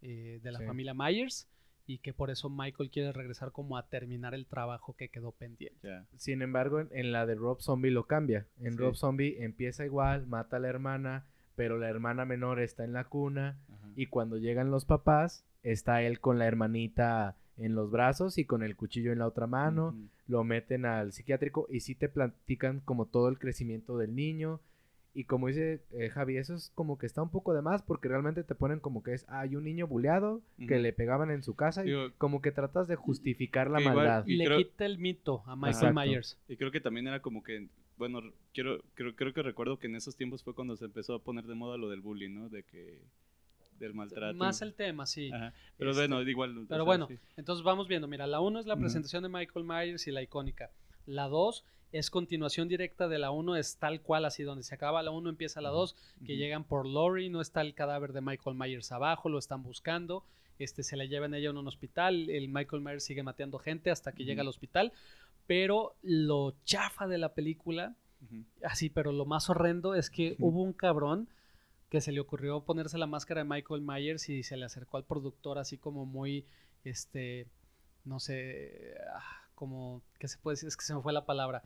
[0.00, 0.64] eh, de la Sí.
[0.66, 1.48] familia Myers
[1.92, 5.88] y que por eso Michael quiere regresar como a terminar el trabajo que quedó pendiente.
[6.16, 8.46] Sin embargo, en, en la de Rob Zombie lo cambia.
[8.60, 8.78] En Sí.
[8.78, 13.04] Rob Zombie empieza igual, mata a la hermana, pero la hermana menor está en la
[13.04, 13.90] cuna Ajá.
[13.94, 18.62] y cuando llegan los papás, está él con la hermanita en los brazos y con
[18.62, 19.94] el cuchillo en la otra mano.
[20.26, 24.60] Lo meten al psiquiátrico y sí te platican como todo el crecimiento del niño.
[25.14, 28.08] Y como dice eh, Javi, eso es como que está un poco de más porque
[28.08, 31.42] realmente te ponen como que es, ah, hay un niño buleado que le pegaban en
[31.42, 34.26] su casa y Digo, como que tratas de justificar la igual- maldad.
[34.26, 36.00] Y le creo- quita el mito a Michael Exacto.
[36.00, 36.38] Myers.
[36.48, 38.20] Y creo que también era como que, bueno,
[38.54, 41.44] quiero, creo, creo que recuerdo que en esos tiempos fue cuando se empezó a poner
[41.44, 42.48] de moda lo del bullying, ¿no?
[42.48, 43.02] De que,
[43.78, 44.34] del maltrato.
[44.38, 45.30] Más el tema, sí.
[45.30, 45.52] Ajá.
[45.76, 46.56] Pero Este, bueno, igual.
[46.56, 47.18] o Pero sea, bueno, sí.
[47.36, 48.08] entonces vamos viendo.
[48.08, 50.70] Mira, la 1 es la presentación de Michael Myers y la icónica.
[51.04, 55.02] La 2 es continuación directa de la 1, es tal cual así, donde se acaba
[55.02, 55.94] la 1 empieza la 2,
[56.26, 60.24] que llegan por Lori, no está el cadáver de Michael Myers abajo, lo están buscando,
[60.58, 64.12] este, se la llevan ella a un hospital, el Michael Myers sigue mateando gente hasta
[64.12, 64.92] que llega al hospital,
[65.46, 67.94] pero lo chafa de la película,
[68.64, 71.28] así, pero lo más horrendo es que hubo un cabrón
[71.90, 75.04] que se le ocurrió ponerse la máscara de Michael Myers y se le acercó al
[75.04, 76.46] productor así como muy,
[76.84, 77.48] este,
[78.06, 80.68] no sé, ah, como, ¿qué se puede decir?
[80.68, 81.62] Es que se me fue la palabra.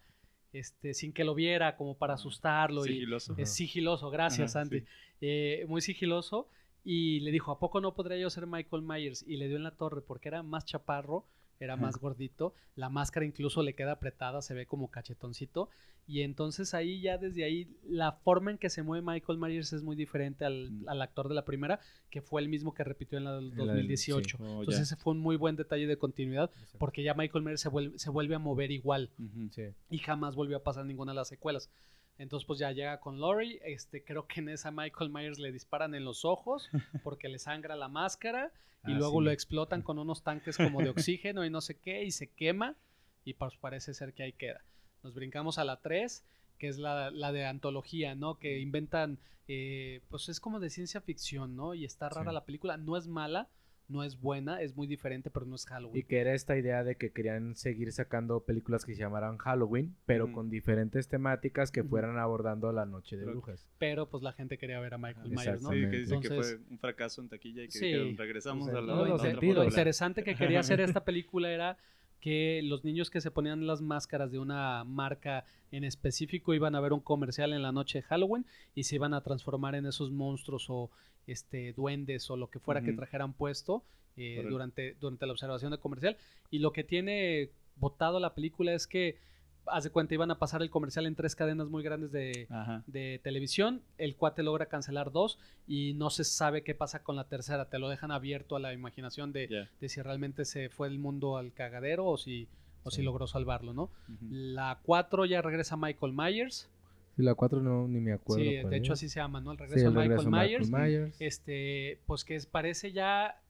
[0.59, 2.85] Este, sin que lo viera, como para Ah, asustarlo.
[2.87, 3.33] y, Sigiloso.
[3.33, 3.43] Ajá.
[3.43, 4.81] es sigiloso, gracias, Ajá, Santi.
[4.81, 4.87] sí.
[5.21, 6.49] Eh, muy sigiloso.
[6.85, 9.25] Y le dijo, ¿a poco no podría yo ser Michael Myers?
[9.27, 11.27] Y le dio en la torre porque era más chaparro,
[11.61, 12.55] era más gordito.
[12.75, 15.69] La máscara incluso le queda apretada, se ve como cachetoncito.
[16.09, 19.83] Y entonces ahí ya desde ahí la forma en que se mueve Michael Myers es
[19.83, 20.89] muy diferente al, Mm.
[20.89, 23.59] al actor de la primera, que fue el mismo que repitió en la del En
[23.59, 24.37] la del- 2018.
[24.37, 24.43] sí.
[24.45, 24.83] Oh, Entonces ya.
[24.85, 28.11] ese fue un muy buen detalle de continuidad porque ya Michael Myers se vuelve, se
[28.11, 29.11] vuelve a mover igual.
[29.51, 29.63] Sí.
[29.91, 31.71] y jamás volvió a pasar ninguna de las secuelas.
[32.19, 33.59] Entonces, pues ya llega con Lori.
[33.65, 36.69] Este, creo que en esa Michael Myers le disparan en los ojos
[37.05, 38.53] porque le sangra la máscara
[38.87, 39.25] y Ah, luego sí.
[39.25, 42.77] lo explotan con unos tanques como de oxígeno y no sé qué y se quema
[43.25, 44.65] y pues parece ser que ahí queda.
[45.03, 46.25] Nos brincamos a la 3,
[46.59, 48.39] que es la, la de antología, ¿no?
[48.39, 51.75] Que inventan, eh, pues es como de ciencia ficción, ¿no?
[51.75, 52.35] Y está rara Sí.
[52.35, 52.77] la película.
[52.77, 53.49] No es mala,
[53.89, 55.97] no es buena, es muy diferente, pero no es Halloween.
[55.97, 59.95] Y que era esta idea de que querían seguir sacando películas que se llamaran Halloween,
[60.07, 63.69] pero con diferentes temáticas que fueran abordando la noche de Pero- brujas.
[63.79, 65.71] Pero pues la gente quería ver a Michael Myers, ¿no?
[65.71, 67.87] Sí, que dice que Entonces- fue un fracaso en taquilla y que Sí.
[67.87, 69.55] dijeron, regresamos Pues a en la, todos a los otra sentidos.
[69.55, 69.73] Lo fórmula".
[69.75, 71.79] interesante que quería hacer esta película era
[72.27, 76.81] que los niños que se ponían las máscaras de una marca en específico iban a
[76.81, 80.11] ver un comercial en la noche de Halloween y se iban a transformar en esos
[80.11, 80.91] monstruos o
[81.29, 83.85] este duendes o lo que fuera que trajeran puesto
[84.17, 86.17] eh, durante, durante la observación de comercial.
[86.51, 89.21] Y lo que tiene votado la película es que,
[89.69, 92.47] haz de cuenta, iban a pasar el comercial en tres cadenas muy grandes de,
[92.87, 97.25] de televisión, el cuate logra cancelar dos y no se sabe qué pasa con la
[97.25, 100.99] tercera, te lo dejan abierto a la imaginación de, de si realmente se fue el
[100.99, 102.49] mundo al cagadero o si,
[102.85, 103.03] o si Sí.
[103.03, 103.91] logró salvarlo, ¿no?
[104.31, 106.69] La 4 ya regresa Michael Myers,
[107.17, 108.45] Sí, la 4 no, ni me acuerdo.
[108.45, 108.99] sí, de hecho es.
[108.99, 109.53] así se llama, ¿no?
[109.53, 111.17] El Sí, regreso el de Michael regreso de Myers, Myers.
[111.21, 113.41] este, pues que parece ya,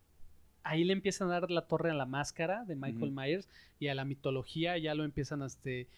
[0.62, 3.11] ahí le empiezan a dar la torre a la máscara de Michael.
[3.11, 3.48] Myers
[3.81, 5.88] y a la mitología ya lo empiezan a, este,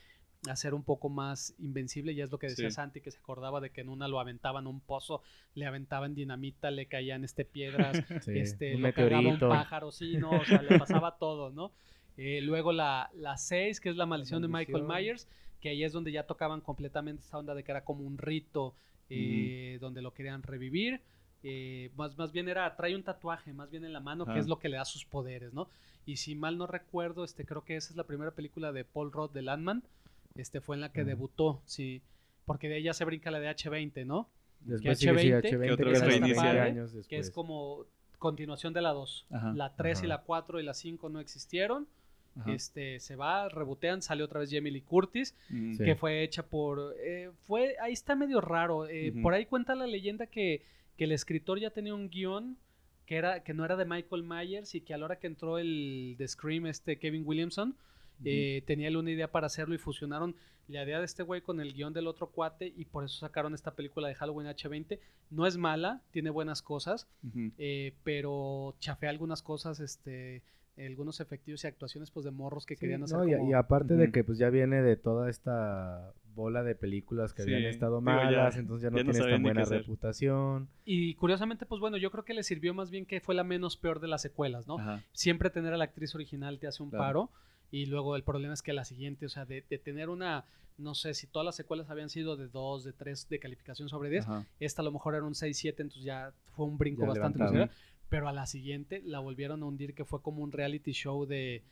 [0.46, 2.74] a hacer un poco más invencible, ya es lo que decía Sí.
[2.76, 5.22] Santi, que se acordaba de que en una lo aventaban a un pozo,
[5.54, 10.16] le aventaban dinamita, le caían este piedras, Sí, este, un lo cargaba un pájaro, sí,
[10.16, 11.72] no, o sea, le pasaba todo, ¿no?
[12.16, 14.84] Eh, luego la 6, que es la maldición de Michael.
[14.84, 15.28] Myers,
[15.60, 18.74] que ahí es donde ya tocaban completamente esta onda de que era como un rito,
[19.10, 21.00] eh, donde lo querían revivir.
[21.44, 24.48] eh, más, más bien era, trae un tatuaje, más bien en la mano, que es
[24.48, 25.68] lo que le da sus poderes, ¿no?
[26.04, 29.12] Y si mal no recuerdo, este, creo que esa es la primera película de Paul
[29.12, 29.84] Roth de Landman,
[30.42, 32.00] este fue en la que debutó, sí,
[32.46, 34.28] porque de ella se brinca la de H20, ¿no?
[34.60, 36.26] Después que sigue, sí, H20, H20, que otra que es hasta reinicia.
[36.26, 37.84] 20 Padre, años que es como
[38.18, 39.26] continuación de la 2.
[39.30, 39.52] Ajá.
[39.54, 40.08] La 3 y Ajá.
[40.08, 41.86] la 4 y la 5 no existieron.
[42.46, 45.76] este, se va, rebotean, sale otra vez Jamie Lee Curtis, Mm.
[45.78, 46.94] que fue hecha por...
[47.00, 48.86] eh, fue, ahí está medio raro.
[48.86, 49.22] eh, Ujú.
[49.22, 50.62] Por ahí cuenta la leyenda que,
[50.96, 52.56] que el escritor ya tenía un guion
[53.06, 55.58] que, era, que no era de Michael Myers y que a la hora que entró
[55.58, 57.74] el de Scream, este Kevin Williamson,
[58.24, 60.34] eh, tenía él una idea para hacerlo y fusionaron
[60.68, 63.54] la idea de este güey con el guion del otro cuate y por eso sacaron
[63.54, 64.98] esta película de Halloween H20.
[65.30, 67.08] No es mala, tiene buenas cosas,
[67.58, 70.42] eh, pero chafea algunas cosas, este,
[70.76, 73.52] algunos efectivos y actuaciones pues de morros que Sí, querían hacer no, y, como- y
[73.54, 77.98] aparte de que pues ya viene de toda esta bola de películas que habían estado
[77.98, 80.68] ya- malas, entonces ya no ya no tienes tan buena reputación.
[80.84, 83.76] Y curiosamente, pues bueno, yo creo que le sirvió más bien que fue la menos
[83.76, 84.78] peor de las secuelas, ¿no?
[84.78, 85.02] Ajá.
[85.12, 87.04] Siempre tener a la actriz original te hace un Claro.
[87.04, 87.30] paro.
[87.70, 90.44] Y luego el problema es que la siguiente, o sea, de, de tener una,
[90.78, 94.08] no sé, si todas las secuelas habían sido de 2, de 3 de calificación sobre
[94.10, 94.46] 10, Ajá.
[94.60, 97.38] esta a lo mejor era un 6, 7, entonces ya fue un brinco Ya bastante
[97.38, 97.74] considerable.
[98.08, 101.62] Pero a la siguiente la volvieron a hundir, que fue como un reality show de...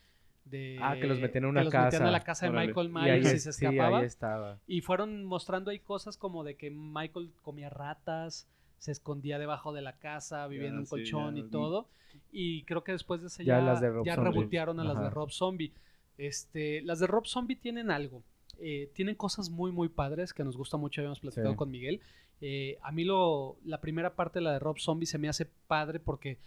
[0.44, 2.66] de Ah, que los metían en una que los metían a la casa de Órale.
[2.68, 3.98] Michael Y ahí, Myers y, se sí, escapaba.
[4.00, 4.58] ahí estaba.
[4.66, 8.46] Y fueron mostrando ahí cosas como de que Michael comía ratas,
[8.78, 11.88] se escondía debajo de la casa, vivía en un sí, colchón ya, y todo.
[12.32, 15.10] Y creo que después de ese Ya ya, las de ya rebotearon a las de.
[15.10, 15.72] Rob Zombie.
[16.18, 18.22] Este, las de Rob Zombie tienen algo.
[18.58, 21.56] eh, tienen cosas muy, muy padres que nos gusta mucho, habíamos platicado Sí.
[21.56, 22.00] con Miguel.
[22.40, 25.44] Eh, a mí lo, la primera parte de la de Rob Zombie se me hace
[25.44, 26.38] padre porque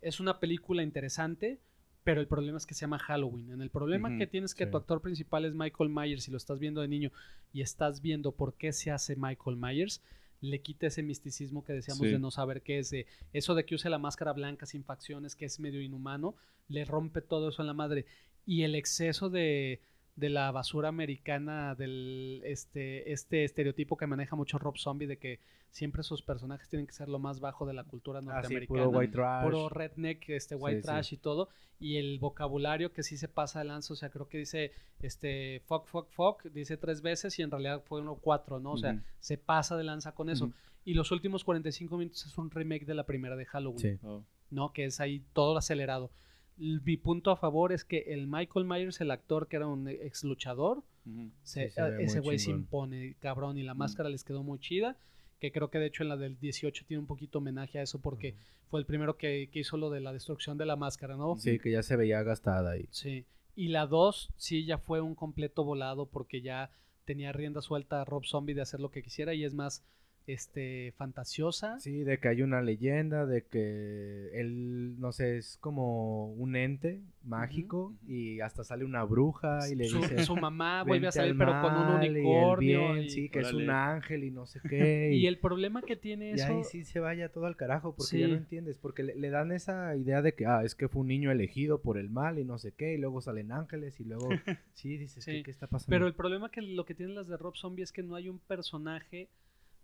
[0.00, 1.58] es una película interesante,
[2.04, 3.50] pero el problema es que se llama Halloween.
[3.50, 4.70] En el problema que tienes que sí.
[4.70, 7.10] tu actor principal es Michael Myers y lo estás viendo de niño
[7.52, 10.02] y estás viendo por qué se hace Michael Myers,
[10.40, 12.12] le quita ese misticismo que decíamos Sí.
[12.12, 15.34] de no saber qué es, de eso de que use la máscara blanca sin facciones,
[15.34, 16.34] que es medio inhumano,
[16.68, 18.06] le rompe todo eso en la madre.
[18.46, 19.80] Y el exceso de,
[20.18, 25.40] de la basura americana, del este, este estereotipo que maneja mucho Rob Zombie, de que
[25.70, 28.84] siempre sus personajes tienen que ser lo más bajo de la cultura Ah, sí, norteamericana
[28.86, 29.44] puro white trash.
[29.44, 30.86] puro redneck, este white Sí, sí.
[30.86, 34.28] trash y todo, y el vocabulario que sí se pasa de lanza, o sea, creo
[34.28, 38.58] que dice este fuck, fuck, fuck, dice tres veces y en realidad fue uno cuatro,
[38.60, 38.72] ¿no?
[38.72, 40.50] O sea, se pasa de lanza con eso.
[40.84, 43.98] Y los últimos 45 minutos es un remake de la primera de Halloween, Sí.
[44.02, 44.24] Oh.
[44.50, 44.72] ¿no?
[44.72, 46.10] Que es ahí todo acelerado.
[46.58, 50.24] Mi punto a favor es que el Michael Myers, el actor que era un ex
[50.24, 50.82] luchador,
[51.42, 54.58] se- Sí, se ve ese güey se impone, cabrón, y la máscara les quedó muy
[54.58, 54.96] chida.
[55.40, 58.00] Que creo que de hecho en la del 18 tiene un poquito homenaje a eso
[58.00, 58.34] porque
[58.70, 61.36] fue el primero que, que hizo lo de la destrucción de la máscara, ¿no?
[61.38, 62.88] Sí, que ya se veía gastada ahí.
[62.90, 63.24] Sí.
[63.54, 66.70] Y la 2 sí ya fue un completo volado porque ya
[67.04, 69.84] tenía rienda suelta a Rob Zombie de hacer lo que quisiera y es más
[70.28, 71.78] este fantasiosa.
[71.80, 77.00] Sí, de que hay una leyenda, de que él, no sé, es como un ente
[77.24, 80.24] mágico y hasta sale una bruja y le su, dice...
[80.24, 82.92] su mamá vuelve a "Vente salir al pero con un y unicornio.
[82.92, 85.12] bien", y, sí, que es un ángel y no sé qué.
[85.14, 86.46] y el problema que tiene Y eso...
[86.58, 89.52] ahí sí se vaya todo al carajo, porque ya no entiendes, porque le, le dan
[89.52, 92.44] esa idea de que, ah, es que fue un niño elegido por el mal y
[92.44, 94.28] no sé qué, y luego salen ángeles y luego,
[94.74, 95.90] sí, dices, Sí, ¿qué, qué está pasando?
[95.90, 98.28] Pero el problema que lo que tienen las de Rob Zombie es que no hay
[98.28, 99.28] un personaje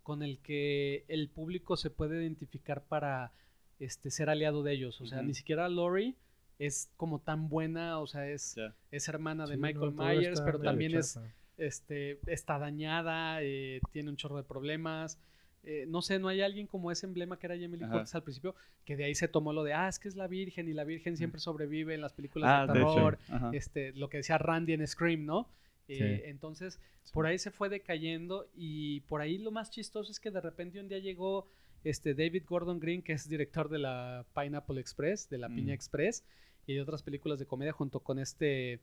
[0.05, 3.33] con el que el público se puede identificar para
[3.81, 5.01] este ser aliado de ellos.
[5.01, 6.15] O sea, ni siquiera Lori
[6.61, 8.55] es como tan buena, o sea, es,
[8.93, 11.19] es hermana de Sí, Michael no, Myers, pero también es
[11.57, 15.19] este está dañada, eh, tiene un chorro de problemas.
[15.63, 17.87] Eh, no sé, no hay alguien como ese emblema que era Jamie Lee.
[17.89, 20.27] Curtis al principio, que de ahí se tomó lo de, ah, es que es la
[20.27, 23.19] Virgen y la Virgen siempre sobrevive en las películas Ah, de terror
[23.53, 25.49] este, lo que decía Randy en Scream, ¿no?
[25.89, 26.29] Eh, Sí.
[26.31, 26.81] Entonces,
[27.13, 30.81] por ahí se fue decayendo y por ahí lo más chistoso es que de repente
[30.81, 31.47] un día llegó
[31.85, 35.55] este David Gordon Green, que es director de la Pineapple Express, de la Mm.
[35.55, 36.25] Piña Express
[36.67, 38.81] y de otras películas de comedia junto con este,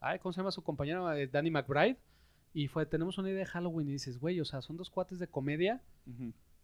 [0.00, 1.12] ay, ¿cómo se llama su compañero?
[1.12, 1.96] Eh, Danny McBride.
[2.52, 5.18] Y fue, tenemos una idea de Halloween y dices, güey, o sea, son dos cuates
[5.18, 5.82] de comedia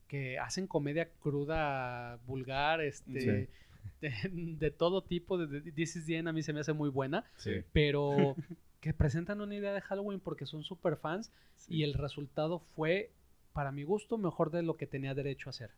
[0.06, 3.48] que hacen comedia cruda, vulgar, este,
[4.00, 5.36] de, de todo tipo.
[5.38, 7.50] De, de- This is the End a mí se me hace muy buena Sí.
[7.72, 8.36] pero
[8.80, 11.76] que presentan una idea de Halloween porque son super fans Sí.
[11.76, 13.10] y el resultado fue,
[13.52, 15.70] para mi gusto, mejor de lo que tenía derecho a hacer.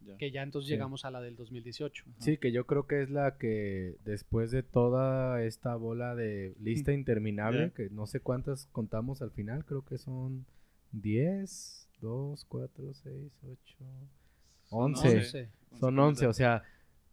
[0.00, 0.16] Ya.
[0.18, 0.74] Que ya entonces Sí.
[0.74, 2.04] llegamos a la del 2018.
[2.06, 2.14] Ajá.
[2.20, 6.92] Sí, que yo creo que es la que después de toda esta bola de lista
[6.92, 10.44] interminable, que no sé cuántas contamos al final, creo que son
[10.92, 13.76] 10, 2, 4, 6, 8,
[14.64, 15.08] Son 11.
[15.16, 15.48] Once.
[15.80, 16.62] Son 11, o sea,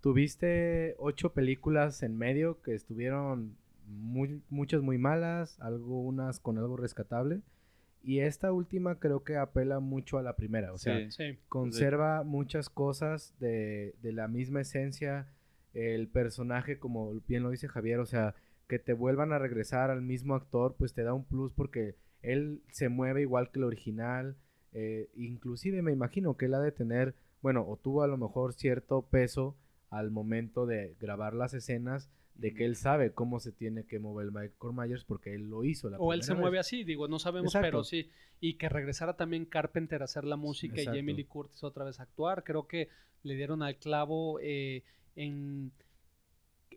[0.02, 3.56] tuviste 8 películas en medio que estuvieron
[3.92, 7.42] muy, muchas muy malas, algunas con algo rescatable.
[8.04, 11.12] Y esta última creo que apela mucho a la primera, o sea, Sí.
[11.12, 15.28] Sí, conserva muchas cosas de, de la misma esencia.
[15.74, 18.34] El personaje, como bien lo dice Javier, o sea,
[18.68, 22.62] que te vuelvan a regresar al mismo actor, pues te da un plus porque él
[22.72, 24.36] se mueve igual que el original.
[24.74, 28.54] eh, inclusive me imagino que él ha de tener, bueno, o tuvo a lo mejor
[28.54, 29.58] cierto peso
[29.90, 34.26] al momento de grabar las escenas de que él sabe cómo se tiene que mover
[34.28, 37.20] el Michael Myers porque él lo hizo la O él se mueve así, digo, no
[37.20, 37.68] sabemos, Exacto.
[37.68, 38.10] pero sí.
[38.40, 40.98] Y que regresara también Carpenter a hacer la música Exacto.
[40.98, 42.44] y Jamie Lee Curtis otra vez a actuar.
[42.44, 42.90] Creo que
[43.24, 44.84] le dieron al clavo eh,
[45.16, 45.72] en,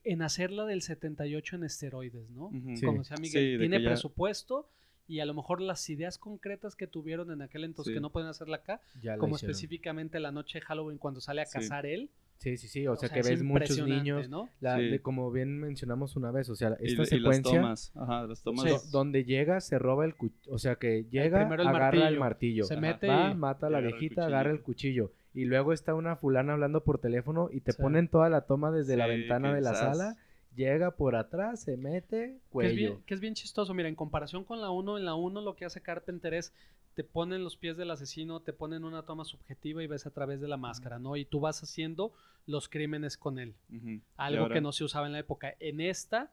[0.02, 2.50] en hacerla del 78 en esteroides, ¿no?
[2.76, 2.84] Sí.
[2.84, 4.68] Como decía Sí, Miguel, de tiene ya- presupuesto
[5.06, 7.94] y a lo mejor las ideas concretas que tuvieron en aquel entonces Sí.
[7.94, 9.50] que no pueden hacerla acá, Ya como hicieron.
[9.52, 11.52] específicamente la noche de Halloween cuando sale a Sí.
[11.58, 12.10] cazar él.
[12.44, 14.48] Sí, sí, sí, o sea, que es ves muchos niños, ¿no?
[14.60, 14.84] la- Sí.
[14.90, 17.92] de- como bien mencionamos una vez, o sea, Y, esta y las secuencia tomas.
[17.96, 18.64] Ajá, las tomas.
[18.66, 22.64] do- donde llega se roba el cuchillo, o sea, que llega, el agarra el martillo,
[22.64, 22.80] Se Ajá.
[22.80, 23.34] mete va, y...
[23.34, 25.10] mata a la viejita, agarra el cuchillo.
[25.32, 27.82] Y luego está una fulana hablando por teléfono y te Sí.
[27.82, 30.14] ponen toda la toma desde la ventana de la sala,
[30.54, 32.74] llega por atrás, se mete, Que es, cuello.
[32.76, 35.56] bien, que es bien chistoso, mira, en comparación con la 1, en la 1 lo
[35.56, 36.52] que hace Carpenter es,
[36.94, 40.40] te ponen los pies del asesino, te ponen una toma subjetiva y ves a través
[40.40, 41.16] de la máscara, ¿no?
[41.16, 42.12] Y tú vas haciendo
[42.46, 43.54] los crímenes con él.
[43.70, 45.54] Y algo que no se usaba en la época.
[45.60, 46.32] En esta,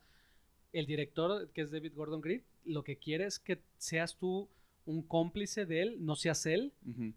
[0.72, 4.49] el director, que es David Gordon Green, lo que quiere es que seas tú
[4.86, 6.74] un cómplice de él, no seas él,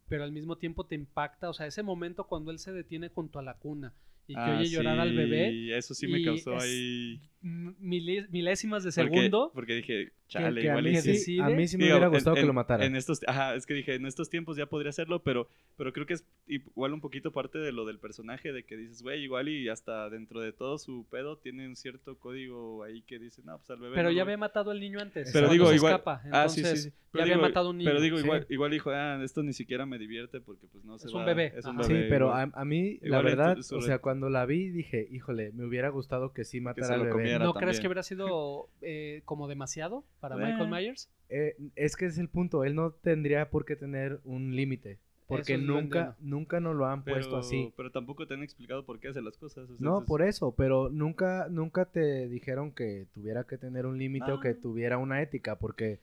[0.08, 3.38] pero al mismo tiempo te impacta, o sea, ese momento cuando él se detiene junto
[3.38, 3.92] a la cuna
[4.26, 7.20] y que Ah, oye llorar al bebé, sí, Eso sí me y causó es- ahí.
[7.44, 11.38] Milésimas de segundo, Porque, dije, chale, que a, igual mí sí, sí.
[11.40, 12.84] a mí sí me Digo, hubiera en- gustado que en- lo matara.
[12.84, 16.06] En estos, ajá, es que dije, en estos tiempos ya podría hacerlo, pero, pero creo
[16.06, 19.48] que es igual un poquito parte de lo del personaje, de que dices, güey, igual
[19.48, 23.58] y hasta dentro de todo su pedo tiene un cierto código ahí que dice, no,
[23.58, 23.94] pues al bebé.
[23.94, 25.30] pero no ya había matado al niño antes.
[25.32, 26.90] Pero digo, se igual- escapa, Ah, sí, sí, entonces sí.
[26.90, 27.90] ya Pero había digo- matado a un niño.
[27.90, 28.24] Pero digo, Sí.
[28.24, 31.20] igual, igual dijo, ah, esto ni siquiera me divierte porque pues no se Es un
[31.20, 31.52] va- bebé.
[31.56, 31.88] Es un Ajá.
[31.88, 32.02] bebé.
[32.04, 32.52] Sí, pero igual.
[32.54, 35.90] a, a mí, la igual verdad, o sea, cuando la vi dije, híjole, me hubiera
[35.90, 37.33] gustado que sí matara al lo bebé.
[37.38, 37.68] ¿No también.
[37.68, 40.36] crees que hubiera sido eh, como demasiado para.
[40.36, 41.08] Michael Myers?
[41.28, 45.54] Eh, es que es el punto, él no tendría por qué tener un límite, porque
[45.54, 47.72] Eso nunca, nunca nos lo han pero, puesto así.
[47.76, 49.64] pero tampoco te han explicado por qué hace las cosas.
[49.70, 53.86] o sea, No, es- por eso, pero nunca, nunca te dijeron que tuviera que tener
[53.86, 54.56] un límite o que Ah.
[54.60, 55.98] tuviera una ética, porque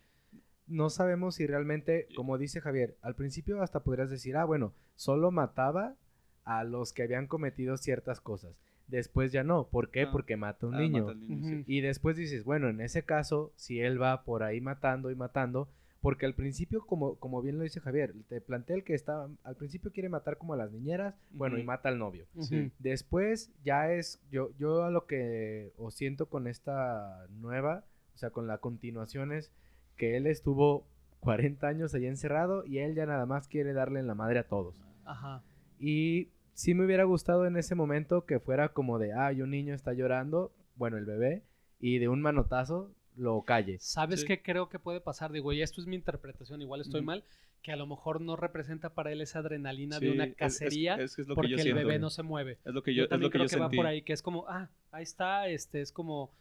[0.68, 5.30] no sabemos si realmente, como dice Javier, al principio hasta podrías decir, ah, bueno, solo
[5.32, 5.96] mataba
[6.46, 8.56] a los que habían cometido ciertas cosas.
[8.92, 10.04] Después ya no, ¿por qué?
[10.04, 10.10] Ah.
[10.12, 11.00] Porque mata a un Ah, niño.
[11.06, 11.54] mata al niño, sí.
[11.56, 11.64] Ujú.
[11.66, 15.68] Y después dices, bueno, en ese caso, si él va por ahí matando y matando,
[16.02, 19.56] porque al principio, como, como bien lo dice Javier, te plantea el que está, al
[19.56, 22.26] principio quiere matar como a las niñeras, bueno, y mata al novio.
[22.80, 27.84] Después ya es, yo, yo a lo que os siento con esta nueva,
[28.16, 29.52] o sea, con la continuación es
[29.96, 30.86] que él estuvo
[31.20, 34.48] 40 años allá encerrado y él ya nada más quiere darle en la madre a
[34.48, 34.82] todos.
[35.06, 35.44] Ajá.
[35.80, 36.30] Y
[36.62, 39.94] sí me hubiera gustado en ese momento que fuera como de, ah, un niño está
[39.94, 41.42] llorando, bueno, el bebé,
[41.80, 43.78] y de un manotazo lo calle.
[43.80, 44.28] ¿Sabes Sí.
[44.28, 45.32] qué creo que puede pasar?
[45.32, 47.24] Digo, y esto es mi interpretación, igual estoy mal,
[47.62, 50.36] que a lo mejor no representa para él esa adrenalina Sí, de una es- es-
[50.38, 51.80] cacería es que es lo que porque yo el siento.
[51.86, 52.58] bebé no se mueve.
[52.64, 53.78] Es lo que Yo, yo, es lo que creo yo que va sentí.
[53.78, 56.32] por ahí, que es como, ah, ahí está, este, es como,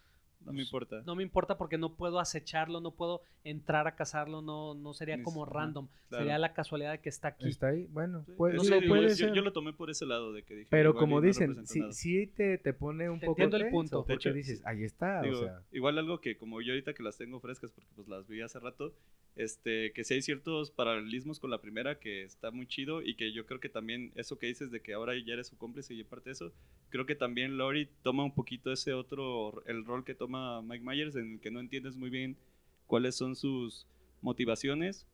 [0.40, 1.02] No me importa.
[1.04, 5.16] no me importa porque no puedo acecharlo, no puedo entrar a cazarlo, no, no sería
[5.18, 6.24] Ni como random, claro.
[6.24, 7.48] sería la casualidad de que está aquí.
[7.48, 7.86] ¿Está ahí?
[7.90, 9.32] Bueno, Sí, puede, no sé, digo, puede yo, ser.
[9.34, 10.68] yo lo tomé por ese lado de que dije.
[10.70, 13.76] Pero como no dicen, representa sí, te, te pone un Te poco entiendo el tenso,
[13.76, 13.98] punto.
[14.00, 17.02] Porque hecho, dices, ahí está, Digo, o sea, igual algo que como yo ahorita que
[17.02, 18.94] las tengo frescas porque pues las vi hace rato,
[19.36, 23.32] este, que sí hay ciertos paralelismos con la primera que está muy chido y que
[23.32, 26.02] yo creo que también eso que dices de que ahora ya eres su cómplice y
[26.02, 26.52] aparte de eso,
[26.88, 31.16] creo que también Lori toma un poquito ese otro, el rol que toma Mike Myers
[31.16, 32.36] en el que no entiendes muy bien
[32.86, 33.86] cuáles son sus
[34.20, 35.06] motivaciones.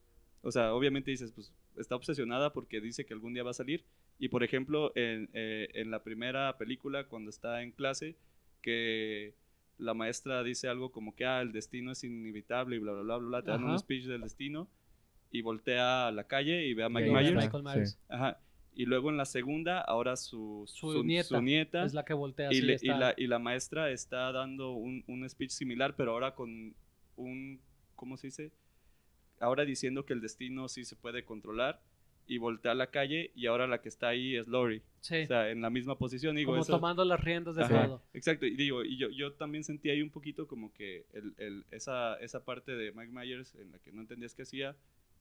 [0.43, 3.85] O sea, obviamente dices, pues está obsesionada porque dice que algún día va a salir.
[4.19, 8.17] Y por ejemplo, en, eh, en la primera película, cuando está en clase,
[8.63, 9.35] que
[9.79, 13.17] la maestra dice algo como que ah, el destino es inevitable y bla, bla, bla,
[13.19, 14.69] bla, bla, te dan un speech del destino
[15.31, 17.35] y voltea a la calle y ve a Mike Myers.
[17.37, 17.91] Michael Myers.
[17.91, 17.99] sí.
[18.09, 18.41] Ajá.
[18.79, 22.61] Y luego en la segunda, ahora su, Su nieta nieta Es la que voltea y,
[22.61, 26.75] le- y la, y la maestra está dando un, un speech similar, pero ahora con
[27.17, 27.61] un,
[27.95, 28.53] ¿cómo se dice?
[29.41, 31.81] Ahora diciendo que el destino sí se puede controlar
[32.27, 34.83] y voltea a la calle y ahora la que está ahí es Lori.
[35.01, 36.37] sí, O sea, en la misma posición.
[36.37, 38.03] Digo, como eso- tomando las riendas de Ajá, todo.
[38.13, 41.65] Exacto, y digo, y yo, yo también sentí ahí un poquito como que el, el-
[41.71, 44.77] esa, esa parte de Mike Myers en la que no entendías qué hacía,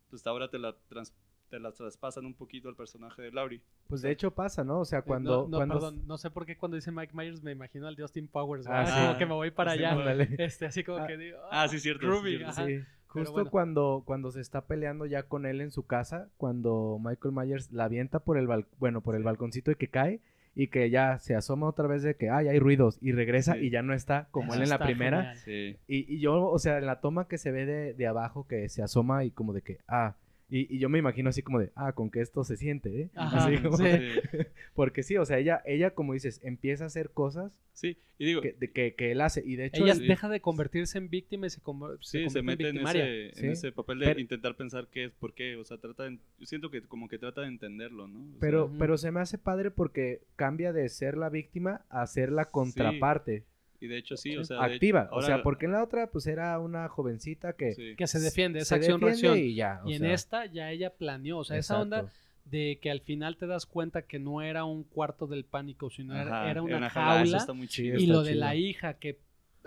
[0.10, 1.14] pues ahora te la, trans-
[1.56, 3.62] te la traspasan un poquito al personaje de Laurie.
[3.88, 4.80] pues de hecho pasa, ¿no?
[4.82, 5.44] O sea, Eh, cuando...
[5.44, 7.96] no, no, cuando perdón, no sé por qué cuando dice Mike Myers me imagino al
[7.96, 11.08] de Austin Powers, Ah, como que me voy para Sí, allá, este, así como Ah.
[11.08, 12.48] que digo, Ah, sí, cierto, sí, cierto.
[12.50, 12.66] ajá.
[12.66, 13.50] Sí, justo bueno.
[13.52, 17.86] cuando, cuando se está peleando ya con él en su casa, cuando Michael Myers la
[17.86, 20.20] avienta por el bal- bueno, por el balconcito y que cae
[20.58, 23.66] y que ya se asoma otra vez de que ay, hay ruidos y regresa Sí.
[23.68, 25.36] y ya no está como Eso él en la primera.
[25.36, 25.78] Sí.
[25.88, 28.68] Y, y yo, o sea, en la toma que se ve de, de abajo que
[28.70, 30.16] se asoma y como de que, ah,
[30.48, 33.10] Y, y yo me imagino así como de, ah, con que esto se siente, ¿eh?
[33.16, 33.84] Ajá, Así como- sí.
[34.76, 38.42] Porque sí, o sea, ella, ella, como dices, empieza a hacer cosas Sí, y digo,
[38.42, 39.42] que, de- que, que él hace.
[39.46, 40.06] Y de hecho, Ella sí.
[40.08, 43.52] deja de convertirse en víctima y se, conver- sí, convierte se mete en ese, en
[43.52, 46.46] ese papel de Pero- intentar pensar qué es, por qué, o sea, trata de, yo
[46.46, 48.20] siento que como que trata de entenderlo, ¿no?
[48.20, 52.06] O sea, pero, pero se me hace padre porque cambia de ser la víctima a
[52.08, 53.44] ser la contraparte.
[53.80, 55.08] Y de hecho sí, o sea, activa.
[55.12, 57.96] o ahora- sea, porque en la otra, pues era una jovencita que sí.
[57.96, 59.34] Que se defiende, es se acción-reacción.
[59.34, 59.82] defiende y ya.
[59.84, 62.12] o Y en esta ya ella planeó, o sea, esa onda
[62.46, 66.14] de que al final te das cuenta que no era un cuarto del pánico, sino
[66.16, 67.38] era- Ajá, era una, jaula, eso jaula.
[67.38, 67.98] está muy Sí, chido.
[68.00, 69.20] y está lo de la hija que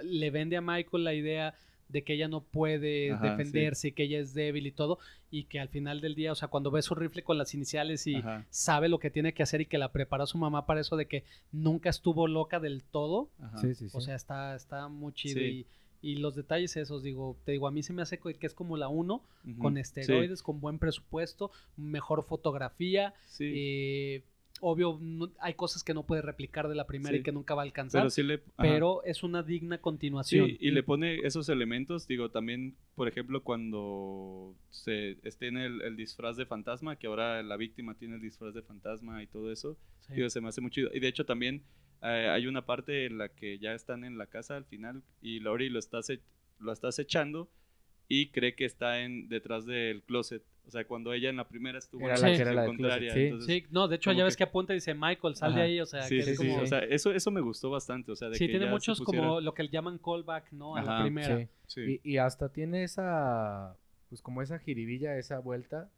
[0.02, 1.54] le vende a Michael la idea
[1.88, 4.98] de que ella no puede Ajá, defenderse y que ella es débil y todo,
[5.30, 8.06] y que al final del día, o sea, cuando ve su rifle con las iniciales
[8.06, 10.80] y Ajá, sabe lo que tiene que hacer y que la preparó su mamá para
[10.80, 13.60] eso de que nunca estuvo loca del todo, ajá.
[13.60, 13.96] Sí, sí, sí.
[13.96, 15.48] o sea, está, está muy chido Sí.
[15.50, 15.66] y,
[16.00, 18.76] y los detalles esos, digo, te digo, a mí se me hace que es como
[18.76, 24.22] la uno, Ujú, con sí, esteroides, con buen presupuesto, mejor fotografía, Sí, eh,
[24.60, 27.62] obvio, no- hay cosas que no puede replicar de la primera y que nunca va
[27.62, 28.34] a alcanzar, pero sí le...
[28.34, 28.42] ajá.
[28.58, 30.46] pero es una digna continuación.
[30.48, 35.82] Sí, y le pone esos elementos, digo, también, por ejemplo, cuando se esté en el,
[35.82, 39.50] el disfraz de fantasma, que ahora la víctima tiene el disfraz de fantasma y todo
[39.52, 39.76] eso,
[40.14, 40.90] digo, se me hace muy chido.
[40.94, 41.62] Y de hecho también
[42.02, 45.40] eh, hay una parte en la que ya están en la casa al final y
[45.40, 46.20] Lori lo está, ace-
[46.58, 47.50] lo está acechando
[48.08, 50.42] y cree que está en, detrás del closet.
[50.68, 52.66] O sea, cuando ella en la primera estuvo Era en la la que era la
[52.66, 53.14] contraria.
[53.14, 53.20] sí.
[53.20, 55.54] entonces- Sí, no, de hecho como ya ves que- que apunta y dice Michael, sal
[55.54, 56.62] de ahí, o sea, Sí, que sí, es sí, como...
[56.62, 59.26] o sea, eso, eso me gustó bastante, o sea, de sí, que tiene muchos pusiera-
[59.26, 60.76] como lo que le llaman callback, ¿no?
[60.76, 61.38] A la primera.
[61.38, 61.48] Sí.
[61.66, 62.00] Sí.
[62.04, 63.76] Y, y hasta tiene esa,
[64.10, 65.90] pues como esa jiribilla, esa vuelta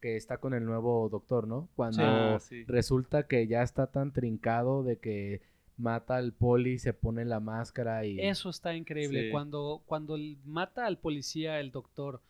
[0.00, 1.68] que está con el nuevo doctor, ¿no?
[1.74, 2.64] Cuando Ah, sí.
[2.66, 5.40] resulta que ya está tan trincado de que
[5.76, 8.20] mata al poli, se pone la máscara y...
[8.20, 9.24] Eso está increíble.
[9.26, 9.30] Sí.
[9.30, 12.20] Cuando, cuando mata al policía, el doctor,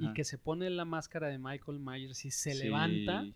[0.00, 2.64] y que se pone la máscara de Michael Myers y se Sí.
[2.64, 3.26] levanta,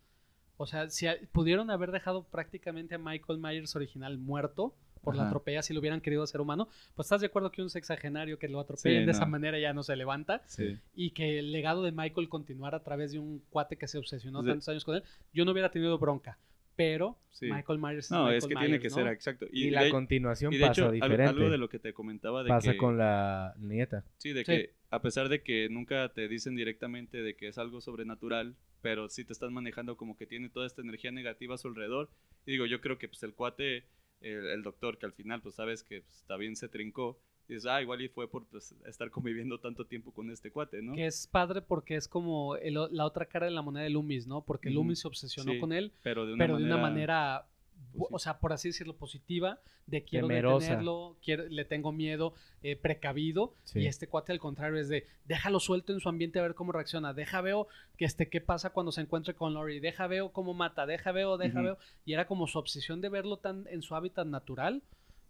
[0.56, 5.26] o sea, si a- pudieron haber dejado prácticamente a Michael Myers original muerto por la
[5.28, 8.48] atropella si lo hubieran querido hacer humano, pues estás de acuerdo que un sexagenario que
[8.48, 10.78] lo atropellen Sí, de esa manera ya no se levanta Sí.
[10.94, 14.42] y que el legado de Michael continuara a través de un cuate que se obsesionó
[14.42, 15.02] De- tantos años con él,
[15.32, 16.36] yo no hubiera tenido bronca,
[16.80, 17.46] pero Sí.
[17.50, 18.94] Michael Myers No, Michael es que tiene que ¿no?
[18.96, 19.46] ser exacto.
[19.50, 21.22] Y, Y, la de, continuación y de pasa hecho, diferente.
[21.24, 24.04] algo de lo que te comentaba de pasa que, con la nieta.
[24.18, 24.52] sí, de Sí.
[24.52, 29.08] que a pesar de que nunca te dicen directamente de que es algo sobrenatural, pero
[29.08, 32.10] sí te están manejando como que tiene toda esta energía negativa a su alrededor.
[32.46, 33.84] Y digo, yo creo que pues el cuate,
[34.20, 37.20] el, el doctor, que al final pues sabes que pues, está bien se trincó,
[37.50, 40.80] y dices, ah, igual y fue por pues, estar conviviendo tanto tiempo con este cuate,
[40.82, 40.94] ¿no?
[40.94, 44.26] Que es padre porque es como el la otra cara de la moneda de Loomis,
[44.26, 44.42] ¿no?
[44.42, 44.76] Porque Ujú.
[44.76, 46.68] Loomis se obsesionó Sí, con él, Pero de una pero manera...
[46.68, 47.46] de una manera,
[47.94, 48.14] bu- sí.
[48.14, 50.64] o sea, por así decirlo, positiva, de quiero Temerosa.
[50.66, 53.80] detenerlo, quiero, le tengo miedo, eh, precavido, Sí.
[53.80, 56.70] y este cuate al contrario es de, déjalo suelto en su ambiente a ver cómo
[56.70, 60.54] reacciona, deja veo que este, qué pasa cuando se encuentre con Lori, deja veo cómo
[60.54, 61.64] mata, deja veo, deja Ujú.
[61.64, 64.82] veo, y era como su obsesión de verlo tan en su hábitat natural,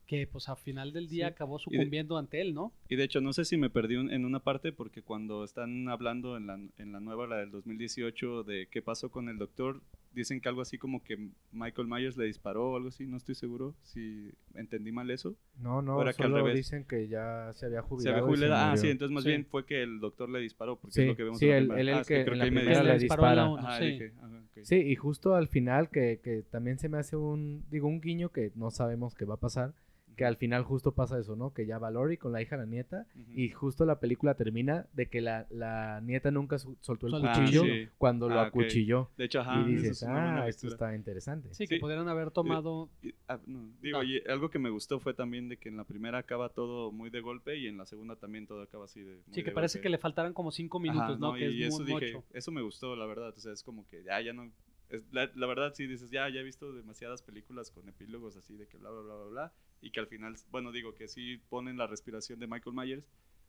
[0.07, 1.33] que pues al final del día Sí.
[1.33, 2.73] acabó de- sucumbiendo ante él, ¿no?
[2.89, 5.89] Y de hecho, no sé si me perdí un- en una parte porque cuando están
[5.89, 9.81] hablando en la, en la nueva, la del 2018, de qué pasó con el doctor,
[10.13, 13.37] dicen que algo así como que Michael Myers le disparó o algo así, no estoy
[13.37, 15.37] seguro si entendí mal eso.
[15.61, 16.57] No, no, Ahora que al solo revés.
[16.57, 18.17] dicen que ya se había Se jubilado.
[18.17, 18.55] había y jubilado.
[18.61, 18.83] Ah, murió.
[18.83, 19.29] sí, entonces más Sí.
[19.31, 21.51] bien fue que el doctor le disparó, porque Sí, es lo que vemos sí, en
[21.53, 21.81] la él- primera.
[21.83, 23.49] él el Ah, es que en creo la me primera Que le dispara.
[23.49, 23.85] uno, Ajá, sí.
[23.85, 24.65] dije, ajá, ok.
[24.65, 28.31] Sí, y justo al final, que, que también se me hace un, digo, un guiño
[28.31, 29.75] que no sabemos qué va a pasar,
[30.21, 31.55] que al final justo pasa eso, ¿no?
[31.55, 35.07] Que ya va Lori con la hija la nieta, y justo la película termina de
[35.09, 37.91] que la, la nieta nunca su- soltó el cuchillo cuchillo.
[37.97, 39.09] cuando lo Ah, acuchilló.
[39.17, 41.49] De hecho, ajá, y dices, es ah, esto está interesante.
[41.55, 41.81] Sí, que Sí.
[41.81, 44.05] pudieran haber tomado Y, ah, no, digo, Ah.
[44.05, 47.09] y algo que me gustó fue también de que en la primera acaba todo muy
[47.09, 49.15] de golpe y en la segunda también todo acaba así de.
[49.15, 49.83] muy Sí, que de parece golpe.
[49.85, 51.33] que le faltaran como cinco minutos, Ajá, ¿no?
[51.33, 52.27] Que y es eso muy dije, mucho.
[52.35, 53.33] eso me gustó, la verdad.
[53.35, 54.51] O sea, es como que ya, ya no.
[54.91, 58.57] Es- la, la verdad, sí dices, ya, ya he visto demasiadas películas con epílogos así
[58.57, 59.55] de que bla, bla, bla, bla, bla.
[59.81, 63.07] Y que al final, bueno, digo que sí ponen la respiración de Michael Myers,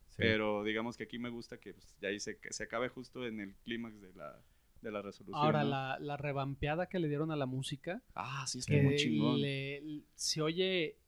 [0.08, 0.16] Sí.
[0.18, 3.26] pero digamos que aquí me gusta que pues, ya ahí se, que se acabe justo
[3.26, 4.42] en el clímax de la,
[4.82, 5.42] de la resolución.
[5.42, 5.70] Ahora, ¿no?
[5.70, 9.40] la, la revampeada que le dieron a la música, Ah, sí, está que muy chingón.
[9.40, 10.98] le- se oye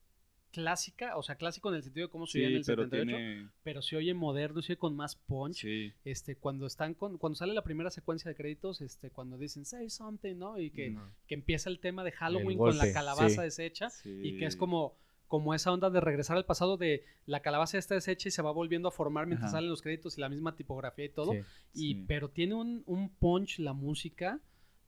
[0.54, 2.84] clásica, o sea, clásico en el sentido de cómo se Sí, oía en el pero
[2.84, 3.48] 78, tiene.
[3.62, 5.56] pero se oye moderno, se oye con más punch.
[5.62, 5.92] Sí.
[6.04, 9.90] Este, cuando están con, cuando sale la primera secuencia de créditos, este, cuando dicen say
[9.90, 10.58] something, ¿no?
[10.58, 11.10] Y que, No.
[11.26, 13.42] que empieza el tema de Halloween con la calabaza sí.
[13.42, 14.58] deshecha y que es sí.
[14.58, 14.96] como
[15.26, 18.52] como esa onda de regresar al pasado de la calabaza está deshecha y se va
[18.52, 19.56] volviendo a formar mientras Ajá.
[19.58, 21.32] salen los créditos y la misma tipografía y todo.
[21.32, 21.38] Sí.
[21.72, 22.04] Y, Sí.
[22.06, 24.38] Pero tiene un, un punch la música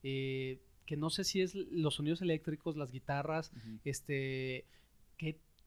[0.03, 3.51] eh, que no sé si es los sonidos eléctricos, las guitarras,
[3.83, 4.65] este,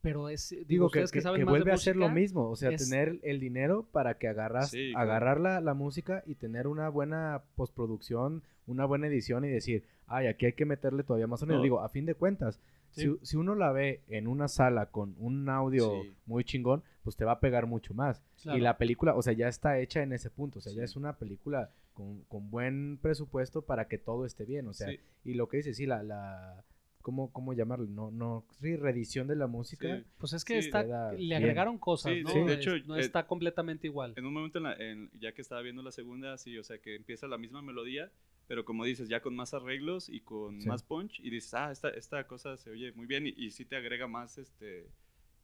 [0.02, 2.08] pero es digo, Digo que, que, que- saben que más de vuelve a ser lo
[2.08, 5.10] mismo, o sea, es- tener el dinero para que agarras, Sí, claro.
[5.10, 10.26] agarrar la, la música y tener una buena postproducción, una buena edición y decir, ay,
[10.26, 11.58] aquí hay que meterle todavía más sonido.
[11.58, 11.62] No.
[11.62, 12.60] Digo, a fin de cuentas,
[12.92, 13.02] Sí.
[13.02, 16.12] si, si uno la ve en una sala con un audio Sí.
[16.26, 18.20] muy chingón, pues te va a pegar mucho más.
[18.42, 18.58] Claro.
[18.58, 20.96] Y la película, o sea, ya está hecha en ese punto, o sea, ya es
[20.96, 24.98] una película con, con buen presupuesto para que todo esté bien, o sea, Sí.
[25.24, 26.02] y lo que dice, sí, la...
[26.02, 26.64] la
[27.02, 27.86] ¿Cómo, ¿Cómo llamarlo?
[27.86, 29.96] No, no, sí, reedición de la música.
[29.98, 30.04] Sí.
[30.18, 30.82] Pues es que Sí, está,
[31.12, 31.34] le bien.
[31.34, 32.30] agregaron cosas, Sí, ¿no?
[32.30, 34.12] sí, de Es- hecho, no eh, está completamente igual.
[34.16, 36.78] En un momento, en la- en- ya que estaba viendo la segunda, sí, o sea,
[36.78, 38.10] que empieza la misma melodía,
[38.48, 40.68] pero como dices, ya con más arreglos y con Sí.
[40.68, 43.64] más punch, y dices, ah, esta, esta cosa se oye muy bien, y, y sí
[43.64, 44.86] te agrega más, este,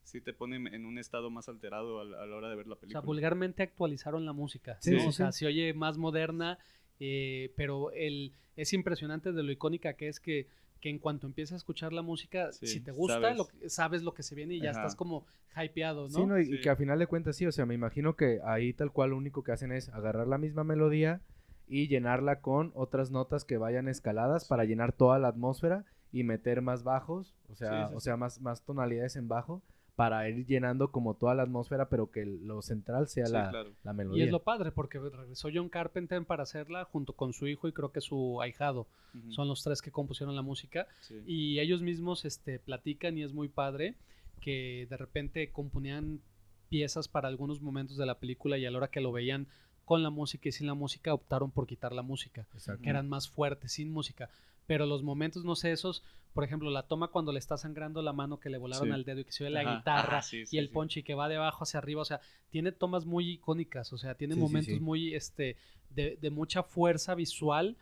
[0.03, 2.67] sí te pone en un estado más alterado a la, a la hora de ver
[2.67, 3.01] la O sea, película.
[3.07, 4.77] vulgarmente actualizaron la música.
[4.81, 5.01] Sí, ¿no?
[5.01, 5.39] sí, o sea, sí.
[5.41, 6.59] se oye más moderna,
[7.01, 10.49] eh, pero el, es impresionante de lo icónica que es que,
[10.81, 13.37] que en cuanto empiezas a escuchar la música, Sí, si te gusta, sabes.
[13.39, 14.81] lo que- sabes lo que se viene y ya Ajá.
[14.81, 16.09] estás como hypeado, ¿no?
[16.09, 16.39] Sí, ¿no?
[16.39, 19.11] Y, que a final de cuentas sí, o sea, me imagino que ahí tal cual
[19.11, 21.21] lo único que hacen es agarrar la misma melodía
[21.67, 26.63] y llenarla con otras notas que vayan escaladas para llenar toda la atmósfera y meter
[26.63, 28.05] más bajos, o sea, Sí, sí, o sí.
[28.05, 29.63] sea, más, más tonalidades en bajo
[29.97, 33.73] para ir llenando como toda la atmósfera, pero que lo central sea Sí, la, claro.
[33.83, 34.25] la Y melodía.
[34.27, 37.91] es lo padre, porque regresó John Carpenter para hacerla junto con su hijo y creo
[37.93, 38.87] que su ahijado.
[39.31, 40.87] Son los tres que compusieron la música.
[41.01, 41.15] sí.
[41.27, 43.95] Y ellos mismos este, platican y es muy padre
[44.43, 46.21] que de repente componían
[46.69, 49.47] piezas para algunos momentos de la película y a la hora que lo veían
[49.87, 52.83] con la música y sin la música optaron por quitar la música, Exacto.
[52.83, 54.29] que eran más fuertes sin música.
[54.67, 56.03] Pero los momentos, no sé, esos,
[56.35, 58.95] por ejemplo, la toma cuando le está sangrando la mano que le volaron Sí.
[58.95, 60.73] al dedo y que se ve la Ajá, guitarra ajá, sí, y sí, el sí.
[60.75, 64.15] ponche que va de abajo hacia arriba, o sea, tiene tomas muy icónicas, o sea,
[64.17, 64.81] tiene Sí, sí, momentos sí.
[64.81, 65.57] muy, este,
[65.91, 67.77] de, de mucha fuerza visual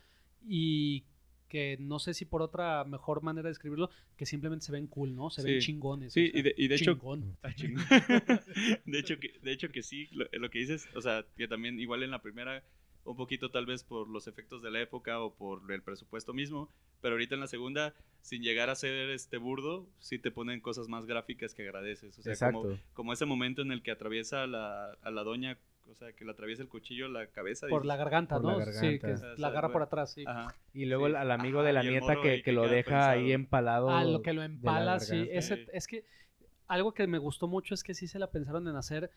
[0.47, 1.05] y
[1.49, 5.15] que no sé si por otra mejor manera de describirlo, que simplemente se ven cool,
[5.15, 5.31] ¿no?
[5.31, 5.67] Se ven Sí.
[5.67, 6.13] chingones.
[6.13, 7.37] Sí, o sea, y de, y de hecho, chingón.
[7.57, 7.85] Chingón.
[8.85, 11.79] de hecho que de hecho que sí lo, lo que dices o sea que también
[11.79, 12.63] igual en la primera
[13.05, 16.69] un poquito tal vez por los efectos de la época o por el presupuesto mismo
[17.01, 20.89] pero ahorita en la segunda sin llegar a ser este burdo sí te ponen cosas
[20.89, 22.63] más gráficas que agradeces o sea Exacto.
[22.63, 25.59] como, como ese momento en el que atraviesa a la, a la doña
[25.91, 28.53] o sea que le atraviesa el cuchillo la cabeza Por dices, la garganta, Por la
[28.65, 28.65] ¿no?
[28.73, 29.07] Sí, garganta.
[29.07, 30.25] que O sea, la agarra bueno, por atrás, sí.
[30.27, 31.15] ajá, Y luego Sí.
[31.15, 33.91] al amigo Ajá, de la y nieta que, que que lo deja ahí empalado.
[33.91, 35.29] Ah, lo que lo la empala, sí.
[35.31, 35.67] Ese, Sí.
[35.75, 36.07] es que
[36.69, 39.11] algo que me gustó mucho es que sí se la pensaron en hacer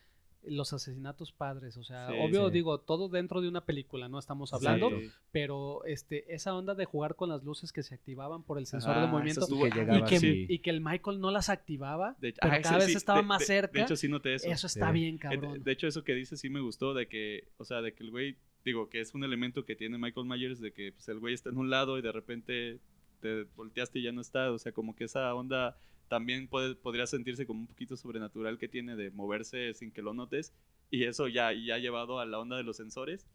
[0.49, 1.77] los asesinatos padres.
[1.77, 2.53] O sea, Sí, obvio, sí.
[2.53, 4.19] digo, todo dentro de una película, ¿no?
[4.19, 4.89] Estamos hablando,
[5.31, 8.99] pero este, esa onda de jugar con las luces que se activaban por el sensor
[8.99, 10.45] de movimiento estuvo- Y que y que, así.
[10.49, 13.25] y que el Michael no las activaba, de hecho- pero ah, cada vez estaba de-
[13.27, 13.71] más de- cerca.
[13.79, 14.93] de hecho sí noté eso eso está Sí.
[14.93, 15.53] bien, Eh, cabrón.
[15.53, 18.03] De, de hecho, eso que dices sí me gustó, de que, o sea, de que
[18.03, 18.35] el güey,
[18.65, 21.49] digo, que es un elemento que tiene Michael Myers, de que pues, el güey está
[21.49, 22.79] en un lado y de repente
[23.21, 25.75] te volteaste y ya no está, o sea, como que esa onda
[26.07, 30.13] también puede, podría sentirse como un poquito sobrenatural que tiene de moverse sin que lo
[30.13, 30.53] notes,
[30.89, 33.27] y eso ya, ya ha llevado a la onda de los sensores,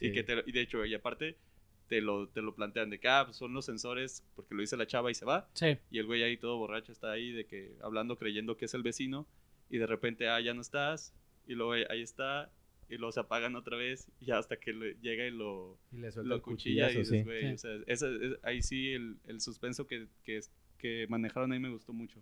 [0.00, 0.12] y Sí.
[0.12, 1.36] que te, y de hecho, y aparte,
[1.88, 4.76] te lo, te lo plantean de que, ah, pues, son los sensores, porque lo dice
[4.76, 7.44] la chava y se va, Sí, y el güey ahí todo borracho está ahí de
[7.46, 9.26] que hablando creyendo que es el vecino
[9.68, 11.14] y de repente ah ya no estás
[11.46, 12.50] y luego ahí ahí está
[12.88, 16.10] y luego se apagan otra vez y hasta que le- llega y lo, Y le
[16.22, 17.22] lo cuchilla y dices sí.
[17.22, 17.52] güey Sí.
[17.54, 20.40] o sea esa- es- ahí sí el, el suspenso que, que,
[20.78, 22.20] que manejaron ahí me gustó mucho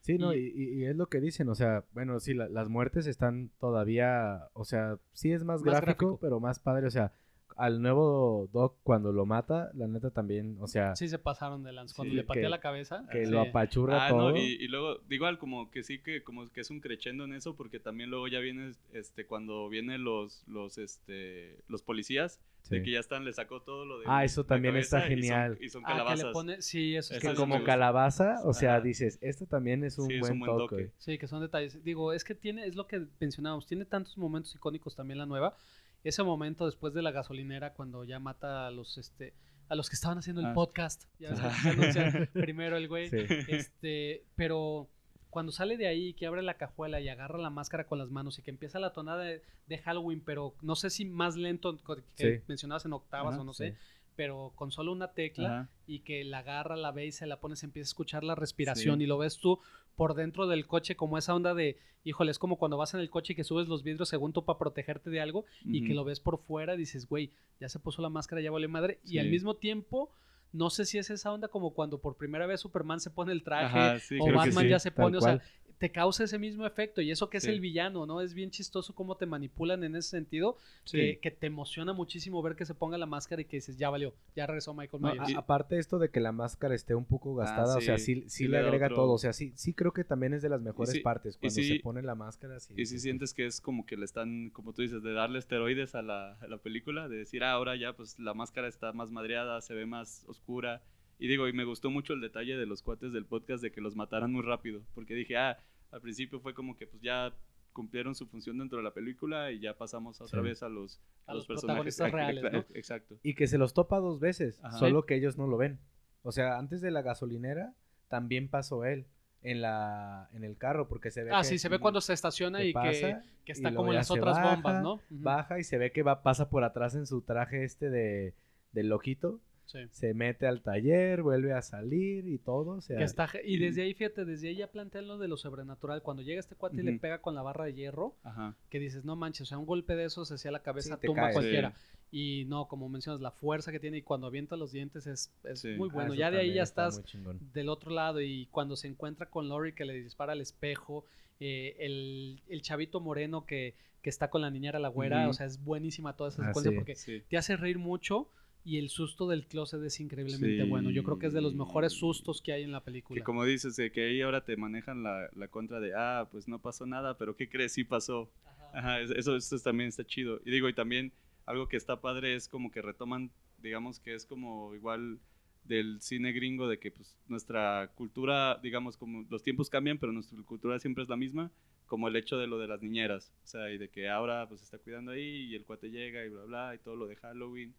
[0.00, 3.06] Sí, no, Y- y, es lo que dicen, o sea, bueno, sí, la- las muertes
[3.06, 6.18] están todavía, o sea, sí es más, Más gráfico, gráfico.
[6.20, 7.12] pero más padre, o sea,
[7.56, 11.72] al nuevo Doc cuando lo mata, la neta también, o sea, sí se pasaron de
[11.72, 11.94] lance.
[11.96, 13.04] Cuando Sí, le patea que- la cabeza.
[13.10, 13.30] que sí.
[13.32, 14.30] lo apachurra ah todo.
[14.30, 17.32] no y, y luego igual como que sí que como que es un crescendo en
[17.32, 22.82] eso porque también luego ya viene este cuando vienen los los este los policías de
[22.82, 25.22] que ya están le sacó todo lo de Ah, eso también está cabeza y son-
[25.28, 25.58] genial.
[25.60, 28.74] y son, Ah, que calabazas le pone, sí, eso está que como calabaza, o sea,
[28.76, 28.80] Ajá.
[28.82, 30.84] dices, esto también es un, Sí, es buen, un buen toque.
[30.84, 30.92] toque.
[30.98, 31.82] Sí, que son detalles.
[31.84, 35.56] Digo, es que tiene, es lo que mencionábamos, tiene tantos momentos icónicos también la nueva.
[36.04, 39.34] Ese momento después de la gasolinera cuando ya mata a los este
[39.68, 40.54] a los que estaban haciendo el Ah.
[40.54, 41.04] podcast.
[41.18, 41.40] Ya ves
[42.32, 43.10] primero el güey.
[43.10, 43.16] Sí.
[43.48, 44.88] Este, pero
[45.30, 48.38] cuando sale de ahí, que abre la cajuela y agarra la máscara con las manos
[48.38, 52.02] y que empieza la tonada de, de Halloween, pero no sé si más lento que
[52.38, 52.42] Sí.
[52.48, 53.64] mencionabas en octavas Ajá, o no sí.
[53.64, 53.76] sé,
[54.16, 55.68] pero con solo una tecla Ajá.
[55.86, 58.34] y que la agarra, la ve y se la pone, se empieza a escuchar la
[58.34, 59.04] respiración Sí.
[59.04, 59.60] y lo ves tú
[59.96, 63.10] por dentro del coche como esa onda de, híjole, es como cuando vas en el
[63.10, 66.04] coche y que subes los vidrios según tú para protegerte de algo y que lo
[66.04, 68.98] ves por fuera y dices, güey, ya se puso la máscara, ya vale madre.
[69.04, 70.10] Y al mismo tiempo,
[70.52, 73.42] no sé si es esa onda como cuando por primera vez Superman se pone el
[73.42, 74.68] traje Ajá, sí, o Batman sí.
[74.70, 75.48] ya se pone, o sea, cual.
[75.78, 77.00] Te causa ese mismo efecto.
[77.00, 77.50] Y eso que es Sí.
[77.50, 78.20] el villano, ¿no?
[78.20, 80.56] Es bien chistoso cómo te manipulan en ese sentido,
[80.90, 83.88] que, que te emociona muchísimo ver que se ponga la máscara y que dices, ya
[83.88, 85.36] valió, ya regresó Michael No, Myers.
[85.36, 88.22] aparte esto de que la máscara esté un poco gastada, o sea, Ah, sí, sí,
[88.22, 90.48] sí sí le agrega otro- todo, o sea, sí, sí creo que también es de
[90.48, 92.58] las mejores partes, cuando se pone la máscara.
[92.60, 95.12] Sí, Y si sí, sientes que es como que le están, como tú dices, de
[95.12, 98.66] darle esteroides a la, a la película, de decir, ah, ahora ya pues la máscara
[98.68, 100.82] está más madreada, se ve más oscura.
[101.18, 103.80] Y digo, y me gustó mucho el detalle de los cuates del podcast de que
[103.80, 105.58] los mataran muy rápido, porque dije, ah,
[105.90, 107.32] al principio fue como que pues ya
[107.72, 110.44] cumplieron su función dentro de la película y ya pasamos otra Sí.
[110.48, 112.66] vez a los, A a los los personajes reales.
[112.74, 113.16] Exacto.
[113.22, 114.78] Y que se los topa dos veces, Ajá.
[114.78, 115.78] solo que ellos no lo ven.
[116.22, 117.74] O sea, antes de la gasolinera
[118.08, 119.06] también pasó él
[119.42, 122.12] en la en el carro porque se ve Ah, que sí, se ve cuando se
[122.12, 125.00] estaciona y que, pasa, que está como en las otras baja, bombas, ¿no?
[125.10, 128.34] Baja y se ve que va pasa por atrás en su traje este de
[128.72, 129.78] del loquito, Sí.
[129.90, 133.82] se mete al taller, vuelve a salir y todo, o sea, Que está, y desde
[133.82, 136.02] ahí, fíjate, desde ahí ya plantean lo de lo sobrenatural.
[136.02, 138.56] Cuando llega este cuate y le pega con la barra de hierro, Ajá.
[138.70, 141.22] que dices, no manches, o sea, un golpe de esos hacia la cabeza Sí, tumba
[141.22, 141.34] caes.
[141.34, 141.74] cualquiera.
[142.10, 145.60] Y no, como mencionas, la fuerza que tiene y cuando avienta los dientes es, es
[145.60, 145.74] Sí.
[145.76, 146.12] muy ah, bueno.
[146.14, 147.04] eso ya de ahí ya está estás
[147.52, 151.04] del otro lado y cuando se encuentra con Lori que le dispara al espejo,
[151.40, 155.44] eh, el, el chavito moreno que, que está con la niñera la güera, o sea,
[155.44, 156.76] es buenísima toda esa Ah, secuencia sí.
[156.76, 157.22] porque Sí.
[157.28, 158.30] te hace reír mucho
[158.68, 160.68] y el susto del closet es increíblemente Sí.
[160.68, 160.90] bueno.
[160.90, 163.18] Yo creo que es de los mejores sustos que hay en la película.
[163.18, 166.60] Que como dices, que ahí ahora te manejan la, la contra de, ah, pues no
[166.60, 167.72] pasó nada, pero ¿qué crees?
[167.72, 168.30] Sí pasó.
[168.44, 168.70] Ajá.
[168.74, 170.40] Ajá, es- eso, eso también está chido.
[170.44, 171.12] Y digo, y también
[171.46, 173.30] algo que está padre es como que retoman,
[173.62, 175.18] digamos que es como igual
[175.64, 180.38] del cine gringo, de que pues nuestra cultura, digamos, como los tiempos cambian, pero nuestra
[180.42, 181.50] cultura siempre es la misma,
[181.86, 183.32] como el hecho de lo de las niñeras.
[183.44, 186.28] O sea, y de que ahora pues está cuidando ahí y el cuate llega y
[186.28, 187.74] bla, bla, y todo lo de Halloween.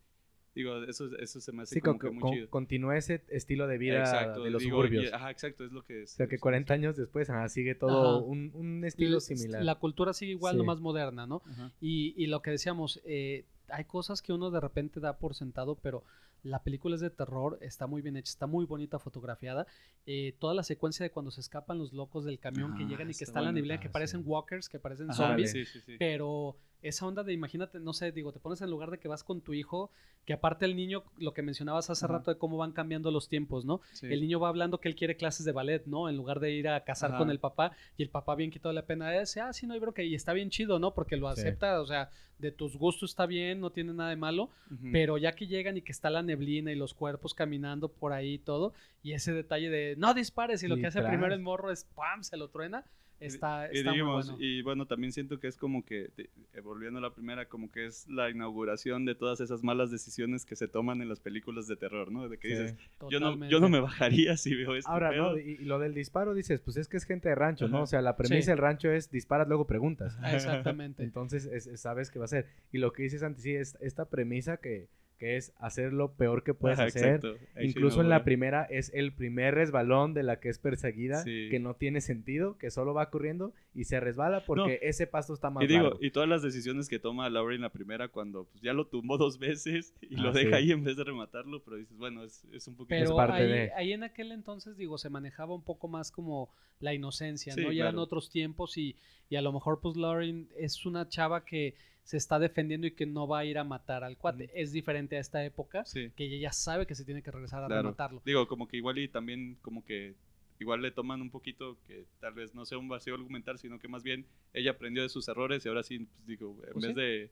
[0.56, 2.50] Digo, eso, eso se me hace Sí, como con- que muy con- chido.
[2.50, 5.06] continúa ese estilo de vida Exacto, de los digo, suburbios.
[5.06, 6.14] y- ajá, exacto, es lo que es.
[6.14, 9.64] o sea, que es- 40 años después ajá, sigue todo un, un estilo Y similar.
[9.64, 10.58] La cultura sigue igual, Sí.
[10.58, 11.42] nomás moderna, ¿no?
[11.80, 15.76] Y, y lo que decíamos, eh, hay cosas que uno de repente da por sentado,
[15.76, 16.04] pero
[16.42, 19.68] la película es de terror, está muy bien hecha, está muy bonita fotografiada.
[20.06, 23.08] Eh, toda la secuencia de cuando se escapan los locos del camión que Ah, llegan
[23.08, 24.28] y que está está en la neblina, que Ah, parecen sí.
[24.28, 25.52] walkers, que parecen Ajá, zombies.
[25.52, 25.96] sí, sí, sí.
[26.00, 29.24] Pero esa onda de, imagínate, no sé, digo, te pones en lugar de que vas
[29.24, 29.92] con tu hijo,
[30.26, 33.66] que aparte el niño, lo que mencionabas hace rato de cómo van cambiando los tiempos,
[33.66, 33.82] ¿no?
[33.94, 34.06] Sí.
[34.08, 36.08] El niño va hablando que él quiere clases de ballet, ¿no?
[36.08, 38.86] En lugar de ir a casar con el papá y el papá bien quitado la
[38.86, 40.94] pena, dice, ah, sí, no hay bronca, y está bien chido, ¿no?
[40.94, 41.42] Porque lo Sí.
[41.42, 44.50] acepta, o sea, de tus gustos está bien, no tiene nada de malo,
[44.94, 48.36] pero ya que llegan y que está la neblina y los cuerpos caminando por ahí
[48.36, 48.74] y todo,
[49.04, 51.10] y ese detalle de, no dispares, y lo Y que hace tras.
[51.12, 52.86] primero el morro es, ¡pam!, se lo truena,
[53.20, 54.44] está, y, está muy digamos, bueno.
[54.44, 57.72] y bueno, también siento que es como que, te- eh, volviendo a la primera, como
[57.72, 61.68] que es la inauguración de todas esas malas decisiones que se toman en las películas
[61.68, 62.28] de terror, ¿no?
[62.30, 62.54] De que Sí.
[62.64, 62.76] dices,
[63.10, 64.90] yo no, yo no me bajaría si veo esto.
[64.90, 65.38] Ahora, ¿no?
[65.38, 67.84] Y, y lo del disparo dices, pues es que es gente de rancho, ¿no?
[67.84, 68.50] O sea, la premisa Sí.
[68.52, 70.18] del rancho es disparas, luego preguntas.
[70.34, 71.04] Exactamente.
[71.04, 72.48] Entonces, es- es- sabes qué va a ser.
[72.72, 74.88] Y lo que dices antes, sí, es esta premisa que,
[75.20, 77.20] que es hacer lo peor que puedes hacer.
[77.62, 81.50] Incluso en la primera es el primer resbalón de la que es perseguida, Sí.
[81.52, 85.50] que no tiene sentido, que solo va corriendo y se resbala porque ese pasto está
[85.50, 86.00] más Y digo, largo.
[86.02, 89.18] y todas las decisiones que toma Laura en la primera cuando pues, ya lo tumbó
[89.18, 90.56] dos veces y lo Ah, deja sí.
[90.56, 92.96] ahí en vez de rematarlo, pero dices, bueno, es, es un poquito...
[92.98, 96.50] Pero parte ahí, de- ahí en aquel entonces, digo, se manejaba un poco más como
[96.80, 97.74] la inocencia, Sí, ¿no?
[97.74, 98.04] Y eran claro.
[98.04, 98.96] otros tiempos y,
[99.30, 101.76] y a lo mejor, pues, Lauren es una chava que
[102.10, 104.50] se está defendiendo y que no va a ir a matar al cuate.
[104.56, 106.10] Es diferente a esta época, Sí.
[106.16, 107.84] que ella ya sabe que se tiene que regresar a Claro.
[107.84, 108.24] rematarlo.
[108.26, 110.16] Digo, como que igual y también como que
[110.60, 113.88] igual le toman un poquito que tal vez no sea un vacío argumental, sino que
[113.88, 116.96] más bien ella aprendió de sus errores y ahora sí, pues digo, en Pues vez
[116.96, 117.00] sí.
[117.00, 117.32] de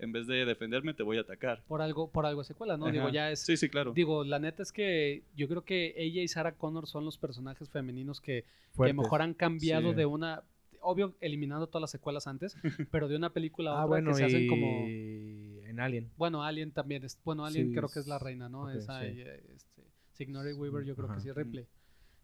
[0.00, 1.62] en vez de defenderme te voy a atacar.
[1.66, 2.90] Por algo, por algo secuela, ¿no?
[2.90, 3.40] Digo, ya es...
[3.40, 3.92] Sí, sí, claro.
[3.94, 7.68] Digo, la neta es que yo creo que ella y Sarah Connor son los personajes
[7.70, 8.44] femeninos que,
[8.76, 9.96] que mejor han cambiado Sí.
[9.96, 10.42] de una...
[10.82, 12.56] Obvio, eliminando todas las secuelas antes,
[12.90, 14.66] pero de una película a Ah, otra bueno, que se hacen y como...
[14.86, 16.10] en Alien.
[16.16, 17.18] Bueno, Alien también es.
[17.24, 18.64] Bueno, Alien Sí, creo que es la reina, ¿no?
[18.64, 19.20] ok, Esa, sí.
[19.20, 21.66] este, Weaver, yo creo que sí, Ripley.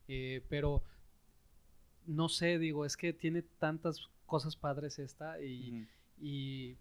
[0.08, 0.82] Eh, pero
[2.06, 5.86] no sé, digo, es que tiene tantas cosas padres esta y,
[6.20, 6.76] y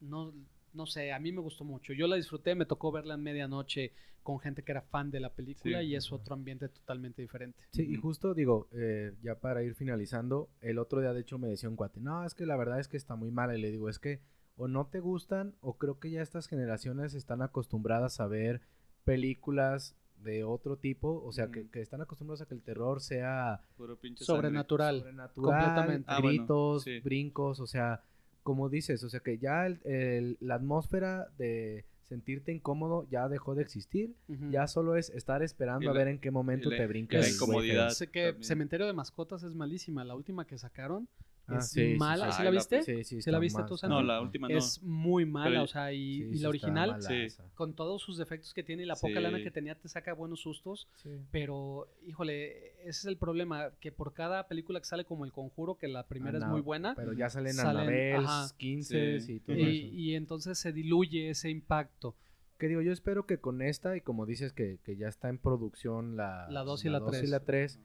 [0.00, 0.32] no,
[0.72, 1.92] no sé, a mí me gustó mucho.
[1.92, 3.92] Yo la disfruté, me tocó verla en medianoche
[4.22, 5.86] con gente que era fan de la película Sí.
[5.86, 7.64] y es otro ambiente totalmente diferente.
[7.72, 11.48] Sí, y justo digo, eh, ya para ir finalizando, el otro día de hecho me
[11.48, 13.56] decía un cuate, no, es que la verdad es que está muy mala.
[13.56, 14.20] Y le digo, es que
[14.56, 18.60] o no te gustan o creo que ya estas generaciones están acostumbradas a ver
[19.04, 23.96] películas de otro tipo, o sea, que, están acostumbrados a que el terror sea Puro
[23.98, 24.38] pinche sangre.
[24.42, 24.98] Sobrenatural.
[25.00, 26.04] sobrenatural, completamente.
[26.08, 27.00] Ah, bueno, gritos, sí.
[27.00, 28.02] brincos, o sea,
[28.42, 33.54] como dices, o sea, que ya el- el- la atmósfera de sentirte incómodo ya dejó
[33.54, 34.14] de existir.
[34.50, 36.86] Ya solo es estar esperando Y a la- ver en qué momento la- te y
[36.86, 37.90] brinca la incomodidad.
[37.90, 38.44] Sé que también.
[38.44, 40.04] Cementerio de Mascotas es malísima.
[40.04, 41.08] La última que sacaron
[41.54, 42.30] Ah, es sí, mala.
[42.32, 42.38] sí.
[42.38, 42.82] ¿Sí la viste?
[42.82, 43.76] Sí, sí, ¿Sí está la viste tú?
[43.88, 44.56] No, la última no.
[44.56, 47.08] Es muy mala, Pero- o sea, y, Sí, y sí la original, mala
[47.54, 49.20] con todos sus defectos que tiene y la poca Sí.
[49.20, 50.88] lana que tenía, te saca buenos sustos.
[50.96, 51.10] Sí.
[51.30, 55.76] Pero, híjole, ese es el problema, que por cada película que sale como El Conjuro,
[55.76, 58.48] que la primera es Ana- muy buena, Pero ya salen, Salen, Anabel, ajá.
[58.56, 59.32] 15 Sí.
[59.34, 59.94] y todo y, eso.
[59.94, 62.14] y entonces se diluye ese impacto.
[62.58, 65.38] Que digo, yo espero que con esta, y como dices que, que ya está en
[65.38, 67.30] producción la, La dos y la dos tres.
[67.30, 67.80] la tres,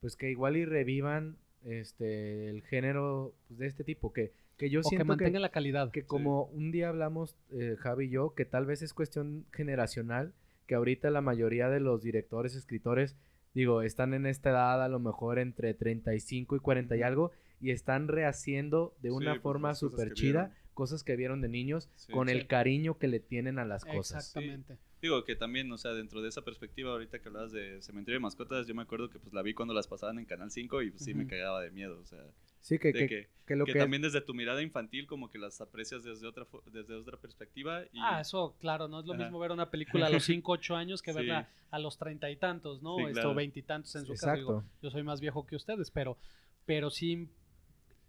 [0.00, 1.38] pues que igual y revivan
[1.68, 4.12] este el género pues, de este tipo.
[4.12, 5.90] Que, que yo O que siento que, mantenga la calidad.
[5.90, 10.32] que como un día hablamos, eh, Javi y yo, que tal vez es cuestión generacional,
[10.66, 13.16] que ahorita la mayoría de los directores, escritores,
[13.54, 17.70] digo, están en esta edad a lo mejor entre 35 y 40 y algo, y
[17.70, 20.58] están rehaciendo de una pues, forma súper que chida vieron.
[20.74, 22.12] cosas que vieron de niños Sí.
[22.12, 22.34] con Sí.
[22.34, 24.26] el cariño que le tienen a las cosas.
[24.28, 24.76] Exactamente.
[25.00, 28.22] Digo que también, o sea, dentro de esa perspectiva, ahorita que hablabas de Cementerio de
[28.22, 30.90] Mascotas, yo me acuerdo que pues la vi cuando las pasaban en Canal 5 y
[30.90, 32.20] pues, sí me cagaba de miedo, o sea,
[32.60, 35.38] Sí, que, que, que, que lo que que, también desde tu mirada infantil como que
[35.38, 39.22] las aprecias desde otra desde otra perspectiva y Ah, eso, claro, no es lo Ajá.
[39.22, 41.18] mismo ver una película a los 5, 8 años que Sí.
[41.18, 42.96] verla a los treinta y tantos, ¿no?
[42.96, 44.34] Sí, Esto, veintitantos en su caso.
[44.34, 44.70] Digo, Exacto.
[44.82, 46.18] yo soy más viejo que ustedes, pero,
[46.66, 47.28] pero sí,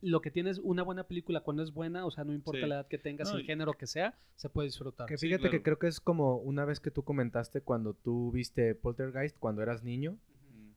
[0.01, 2.67] lo que tienes una buena película cuando es buena, o sea, no importa Sí.
[2.67, 5.07] la edad que tengas, No, el y- género que sea, se puede disfrutar.
[5.07, 8.31] Que Sí, fíjate que creo que es como una vez que tú comentaste cuando tú
[8.31, 10.17] viste Poltergeist cuando eras niño.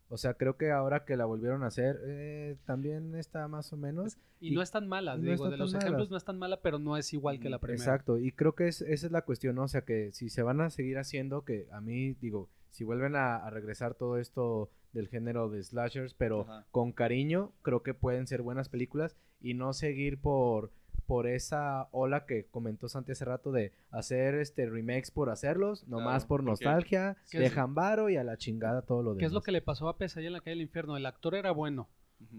[0.09, 3.79] O sea, creo que ahora que la volvieron a hacer, eh, también está más o
[3.79, 4.19] menos.
[4.41, 5.85] Y, Y- no es tan mala, no digo, de los mala.
[5.87, 7.83] ejemplos no es tan mala, pero no es igual que la primera.
[7.83, 8.19] Exacto.
[8.19, 9.63] Y creo que es, esa es la cuestión, ¿no?
[9.63, 13.17] O sea, que si se van a seguir haciendo, que a mí, digo, si vuelven
[13.17, 16.67] a, a regresar todo esto del género de slashers, pero Ajá.
[16.71, 20.71] con cariño, creo que pueden ser buenas películas y no seguir por
[21.07, 26.23] por esa ola que comentó Santi hace rato de hacer este remakes por hacerlos, nomás
[26.23, 29.19] Claro, por nostalgia, ¿Qué es- dejan varo y a la chingada todo lo demás.
[29.21, 30.97] ¿Qué es lo que le pasó a Pesadilla en la calle del infierno?
[30.97, 31.89] El actor era bueno,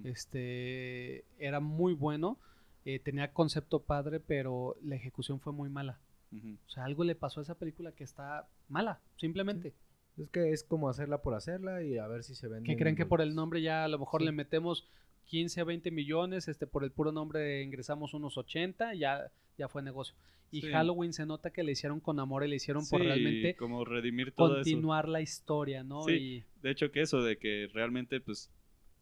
[0.03, 2.37] este, era muy bueno,
[2.85, 5.99] eh, tenía concepto padre, pero la ejecución fue muy mala.
[6.31, 9.73] O sea, algo le pasó a esa película que está mala, simplemente.
[10.17, 12.67] Es que es como hacerla por hacerla y a ver si se vende.
[12.69, 14.25] Que creen que por el nombre ya a lo mejor Sí.
[14.25, 14.87] le metemos
[15.25, 19.81] 15 a 20 millones, este por el puro nombre ingresamos unos 80, ya, ya fue
[19.81, 20.15] negocio.
[20.51, 20.67] Y Sí.
[20.67, 24.33] Halloween se nota que le hicieron con amor y le hicieron por realmente como redimir
[24.33, 24.63] todo eso.
[24.63, 26.03] continuar la historia, ¿no?
[26.03, 26.43] Sí.
[26.61, 28.51] De hecho que eso de que realmente pues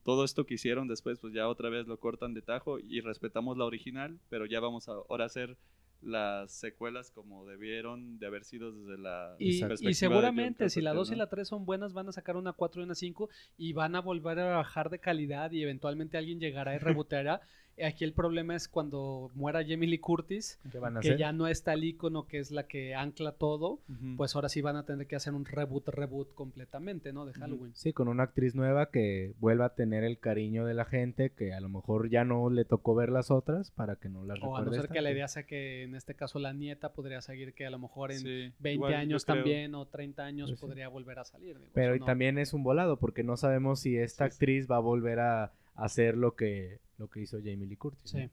[0.04, 3.58] todo esto que hicieron después pues ya otra vez lo cortan de tajo y respetamos
[3.58, 5.58] la original, pero ya vamos a ahora hacer
[6.02, 10.92] las secuelas como debieron de haber sido desde la Y, y perspectiva seguramente si la
[10.92, 13.30] Carpenter, 2 y la 3 son buenas, van a sacar una 4 y una 5
[13.58, 17.42] y van a volver a bajar de calidad y eventualmente alguien llegará y reboteará.
[17.84, 21.18] Aquí el problema es cuando muera Jamie Lee Curtis, ¿Qué van a que hacer?
[21.20, 23.80] ya no está el icono que es la que ancla todo,
[24.18, 27.26] pues ahora sí van a tener que hacer un reboot, reboot completamente, ¿no?
[27.26, 27.72] De Halloween.
[27.76, 31.54] Sí, con una actriz nueva que vuelva a tener el cariño de la gente, que
[31.54, 34.56] a lo mejor ya no le tocó ver las otras para que no las O
[34.58, 37.54] a no ser que la idea sea que en este caso la nieta podría seguir
[37.54, 40.60] que a lo mejor en Sí, 20 igual, yo años también o 30 años Pues
[40.60, 40.66] sí.
[40.66, 41.58] podría volver a salir.
[41.58, 44.36] digo, Pero y no- también es un volado, porque no sabemos si esta Sí, sí.
[44.36, 48.14] actriz va a volver a hacer lo que, lo que hizo Jamie Lee Curtis.
[48.14, 48.22] ¿no?
[48.22, 48.30] Sí.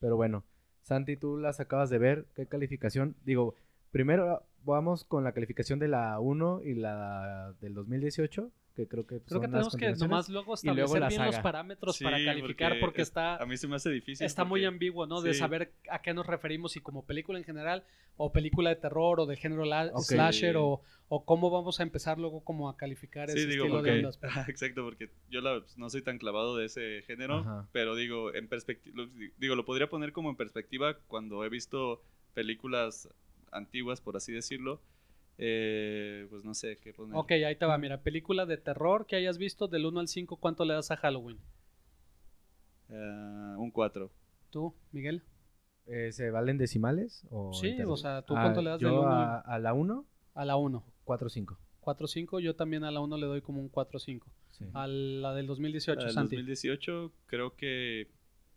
[0.00, 0.44] Pero bueno,
[0.82, 2.26] Santi, tú las acabas de ver.
[2.34, 3.16] ¿Qué calificación?
[3.24, 3.54] Digo,
[3.90, 9.20] primero vamos con la calificación de la 1 y la del 2018, que creo que
[9.20, 12.76] Creo que tenemos que nomás luego y luego establecer la bien los parámetros para calificar
[12.80, 15.20] porque, es- está, a mí se me hace difícil está muy ambiguo, ¿no?
[15.20, 15.38] De sí.
[15.38, 17.84] saber a qué nos referimos, si como película en general,
[18.16, 22.18] o película de terror, o de género la- slasher, o, o cómo vamos a empezar
[22.18, 24.18] luego como a calificar Sí, ese digo, estilo de ondas.
[24.22, 27.68] Ajá, exacto, porque yo la- pues, no soy tan clavado de ese género, Ajá.
[27.72, 29.04] pero digo, en perspectiva,
[29.38, 32.02] digo, lo podría poner como en perspectiva cuando he visto
[32.34, 33.08] películas
[33.52, 34.80] antiguas, por así decirlo,
[35.38, 37.16] eh, pues no sé qué poner.
[37.16, 40.36] Ok, ahí te va, mira, película de terror que hayas visto del 1 al 5,
[40.36, 41.38] ¿cuánto le das a Halloween?
[42.88, 44.10] Eh, un 4.
[44.50, 45.22] ¿Tú, Miguel?
[45.86, 47.26] Eh, ¿Se valen decimales?
[47.30, 49.74] O Sí, o sea, ¿tú Ah, cuánto le das yo del 1 a, a la
[49.74, 50.84] 1, a la 1?
[51.04, 51.58] 4 5.
[51.84, 54.22] 4-5, yo también a la 1 le doy como un 4-5.
[54.50, 54.64] Sí.
[54.72, 56.36] A la del 2018, El Santi.
[56.36, 58.08] 2018 creo que,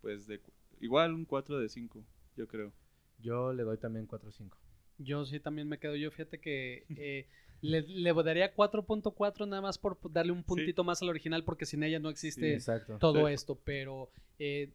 [0.02, 0.40] pues, de,
[0.80, 2.04] igual un 4 de 5,
[2.38, 2.72] yo creo.
[3.20, 4.58] Yo le doy también 4 5.
[4.98, 5.96] Yo sí también me quedo.
[5.96, 7.28] Yo fíjate que eh,
[7.62, 11.84] le, le daría 4.4 nada más por darle un puntito más al original porque sin
[11.84, 12.60] ella no existe
[13.00, 13.34] todo Sí.
[13.34, 13.60] esto.
[13.64, 14.72] Pero eh,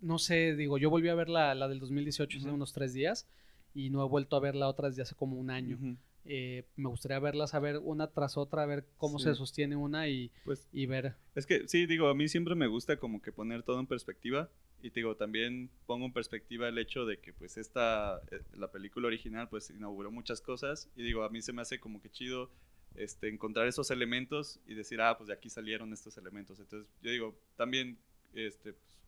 [0.00, 2.56] no sé, digo, yo volví a ver la, la del 2018 hace Ujú.
[2.56, 3.26] unos tres días
[3.74, 5.78] y no he vuelto a ver la otra desde hace como un año.
[6.26, 10.08] Eh, me gustaría verlas, a ver una tras otra, a ver cómo se sostiene una
[10.08, 11.16] y, Pues y ver.
[11.34, 14.48] Es que sí, digo, a mí siempre me gusta como que poner todo en perspectiva
[14.84, 18.70] y te digo, también pongo en perspectiva el hecho de que pues esta, eh, la
[18.70, 22.10] película original pues inauguró muchas cosas y digo, a mí se me hace como que
[22.10, 22.50] chido
[22.94, 26.60] este, encontrar esos elementos y decir, ah, pues de aquí salieron estos elementos.
[26.60, 27.96] Entonces, yo digo, también
[28.34, 29.00] este, pues,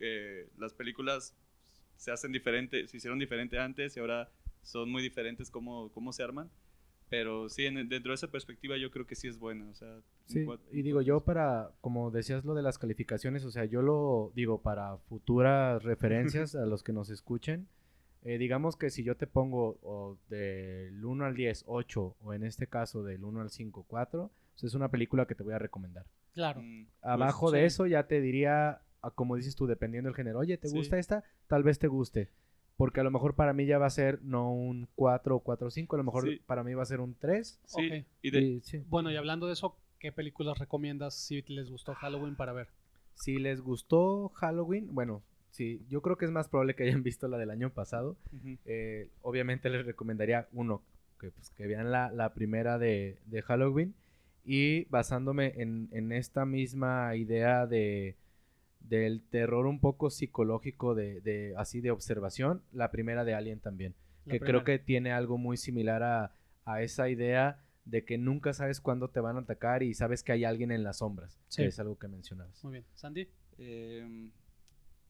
[0.00, 1.34] eh, las películas
[1.96, 4.30] se hacen diferentes, se hicieron diferente antes y ahora
[4.62, 6.50] son muy diferentes cómo, cómo se arman.
[7.12, 9.68] Pero sí, dentro de esa perspectiva yo creo que sí es buena.
[9.68, 13.66] O sea, sí, y digo yo para, como decías lo de las calificaciones, o sea,
[13.66, 17.68] yo lo digo para futuras referencias a los que nos escuchen.
[18.22, 22.44] Eh, digamos que si yo te pongo o del 1 al 10, 8, o en
[22.44, 25.58] este caso del 1 al 5, 4, pues es una película que te voy a
[25.58, 26.06] recomendar.
[26.32, 26.62] Claro.
[26.62, 28.80] Mm, Abajo pues, de eso ya te diría,
[29.16, 31.24] como dices tú, dependiendo del género, oye, ¿te gusta esta?
[31.46, 32.30] Tal vez te guste.
[32.76, 35.66] Porque a lo mejor para mí ya va a ser no un 4 o 4
[35.66, 37.60] o 5, a lo mejor para mí va a ser un 3.
[37.64, 38.84] Sí.
[38.88, 42.68] Bueno, y hablando de eso, ¿qué películas recomiendas si les gustó Halloween para ver?
[43.14, 47.28] Si les gustó Halloween, bueno, sí, yo creo que es más probable que hayan visto
[47.28, 48.16] la del año pasado.
[48.64, 50.82] Eh, obviamente les recomendaría uno,
[51.20, 53.94] que, pues, que vean la, la primera de, de, Halloween.
[54.44, 58.16] Y basándome en, en esta misma idea de
[58.88, 63.94] del terror un poco psicológico de, de, así de observación, la primera de Alien también,
[64.28, 68.80] que creo que tiene algo muy similar a, a, esa idea de que nunca sabes
[68.80, 71.62] cuándo te van a atacar y sabes que hay alguien en las sombras, sí.
[71.62, 72.62] es algo que mencionabas.
[72.62, 73.28] Muy bien, Sandy.
[73.58, 74.30] Em,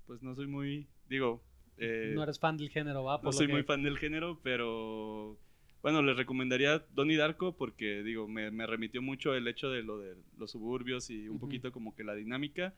[0.07, 1.43] pues no soy muy, digo...
[1.79, 3.21] Eh, no eres fan del género, ¿va?
[3.23, 5.39] no soy muy fan del género, pero
[5.83, 9.99] bueno, les recomendaría Donnie Darko porque, digo, me, me, remitió mucho el hecho de lo
[9.99, 12.75] de los suburbios y un poquito como que la dinámica.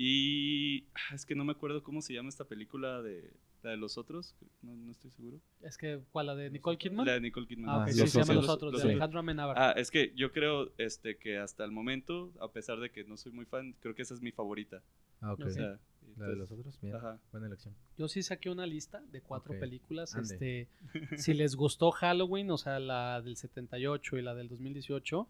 [0.00, 3.32] Y ah, es que no me acuerdo cómo se llama esta película de
[3.64, 5.40] la de los otros, no, no estoy seguro.
[5.60, 6.26] Es que, ¿cuál?
[6.26, 7.04] ¿La de Nicole Kidman?
[7.04, 7.68] La de Nicole Kidman.
[7.68, 9.56] Ah, ok, sí, se llama Los Otros, de Alejandro Amenábar.
[9.58, 13.16] Ah, es que yo creo este, que hasta el momento, a pesar de que no
[13.16, 14.84] soy muy fan, creo que esa es mi favorita.
[15.20, 15.40] Ah, ok.
[15.46, 15.80] O sea,
[16.16, 17.20] la de los otros, mira, Ajá.
[17.32, 17.74] buena elección.
[17.96, 19.60] Yo sí saqué una lista de cuatro okay.
[19.60, 20.14] películas.
[20.14, 20.68] Este,
[21.16, 25.28] si les gustó Halloween, o sea, la del 78 y la del 2018,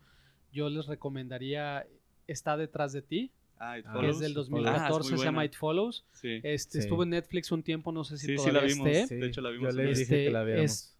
[0.52, 1.86] yo les recomendaría
[2.26, 6.04] Está detrás de ti, Ah, It que es del 2014, ah, se llama It Follows.
[6.12, 6.40] Sí.
[6.42, 6.78] Este, sí.
[6.78, 8.88] Estuvo en Netflix un tiempo, no sé si sí, todavía sí la vimos.
[8.88, 9.14] esté.
[9.16, 9.74] De hecho, la vimos.
[9.74, 10.70] Yo le dije Este, que la viéramos.
[10.70, 10.94] es-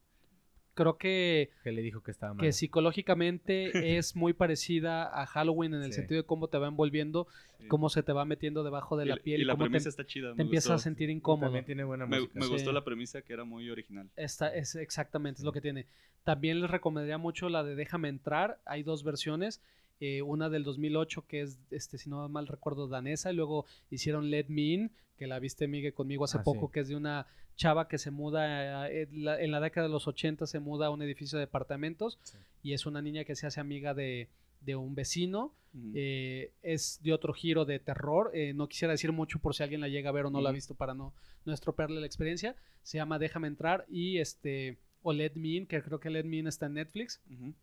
[0.75, 2.45] creo que, que le dijo que estaba mal.
[2.45, 6.01] que psicológicamente es muy parecida a Halloween en el Sí.
[6.01, 7.27] sentido de cómo te va envolviendo,
[7.59, 7.67] Sí.
[7.69, 9.71] cómo se te va metiendo debajo de Y- la piel y, y, la cómo te,
[9.71, 10.31] premisa está chida.
[10.31, 10.75] te me empiezas gustó.
[10.75, 11.47] a sentir Y incómodo.
[11.47, 12.39] También tiene buena Me, música.
[12.39, 12.53] me Sí.
[12.53, 14.09] gustó la premisa que era muy original.
[14.17, 15.87] Esta es exactamente es lo que tiene.
[16.25, 18.61] También les recomendaría mucho la de Déjame entrar.
[18.65, 19.61] Hay dos versiones.
[20.01, 23.33] Eh, una del 2008 que es, este, si no mal recuerdo, danesa.
[23.33, 26.73] Y luego hicieron Let Me In, que la viste Miguel conmigo hace Ah, poco, sí.
[26.75, 27.27] que es de una
[27.57, 30.87] chava que se muda eh, en la, en la década de los 80 se muda
[30.87, 32.39] a un edificio de departamentos Sí.
[32.63, 34.29] y es una niña que se hace amiga de,
[34.61, 35.55] de un vecino.
[35.95, 38.31] Eh, es de otro giro de terror.
[38.35, 40.49] eh, no quisiera decir mucho por si alguien la llega a ver o no la
[40.49, 41.13] ha visto para no,
[41.45, 42.57] no estropearle la experiencia.
[42.83, 46.39] Se llama Déjame entrar y este o Let Me In, que creo que Let Me
[46.39, 47.21] In está en Netflix.
[47.31, 47.55] Ujú.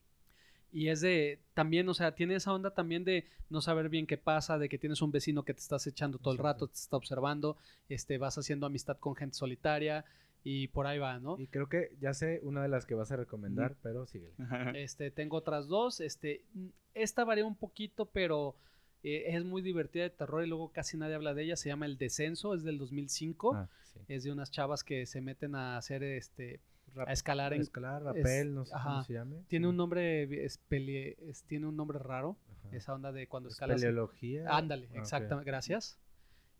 [0.75, 4.17] Y es de, también, o sea, tiene esa onda también de no saber bien qué
[4.17, 6.97] pasa, de que tienes un vecino que te estás echando todo el rato, te está
[6.97, 7.55] observando,
[7.87, 10.03] este, vas haciendo amistad con gente solitaria
[10.43, 11.39] y por ahí va, ¿no?
[11.39, 14.33] Y creo que ya sé una de las que vas a recomendar, pero síguele.
[14.75, 18.57] Este, tengo otras dos, este, mm, esta varía un poquito, pero
[19.01, 21.85] eh, es muy divertida de terror y luego casi nadie habla de ella, se llama
[21.85, 23.99] El Descenso, es del 2005, Ah, sí.
[24.09, 26.59] es de unas chavas que se meten a hacer, este,
[26.95, 27.61] Rap- a escalar en...
[27.61, 28.89] escalar, rappel, no sé ajá.
[28.89, 29.43] cómo se llame.
[29.47, 32.75] Tiene un nombre, es es- tiene un nombre raro, Ajá.
[32.75, 33.81] esa onda de cuando ¿Es escalas...
[33.81, 34.45] Peleología.
[34.49, 35.99] Ándale, Ah, exactamente, gracias.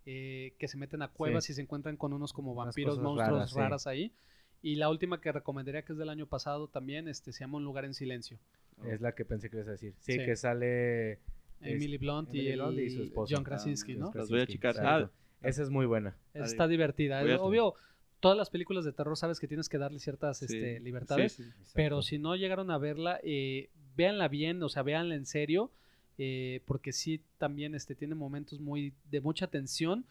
[0.06, 3.54] Eh, que se meten a cuevas y se encuentran con unos como vampiros, monstruos raras,
[3.54, 3.90] raras, sí.
[3.90, 4.14] ahí.
[4.62, 7.64] Y la última que recomendaría, que es del año pasado también, este, se llama Un
[7.64, 8.38] lugar en silencio.
[8.86, 9.94] Es la que pensé que ibas a decir.
[10.00, 10.18] Sí, Sí.
[10.20, 11.22] que sale Es-
[11.62, 13.34] Emily Blunt y, Emily el Blunt y su esposo.
[13.36, 14.12] John Krasinski, Ah, ¿no?
[14.14, 14.76] Las voy a checar.
[14.80, 15.10] Ah.
[15.42, 16.16] Esa es muy buena.
[16.34, 17.22] Está divertida.
[17.42, 17.74] Obvio,
[18.20, 21.44] todas las películas de terror sabes que tienes que darle ciertas Sí, este, libertades, sí.
[21.74, 25.72] pero si no llegaron a verla, eh, véanla bien, o sea, véanla en serio,
[26.18, 30.06] eh, porque sí también este, tiene momentos muy de mucha tensión,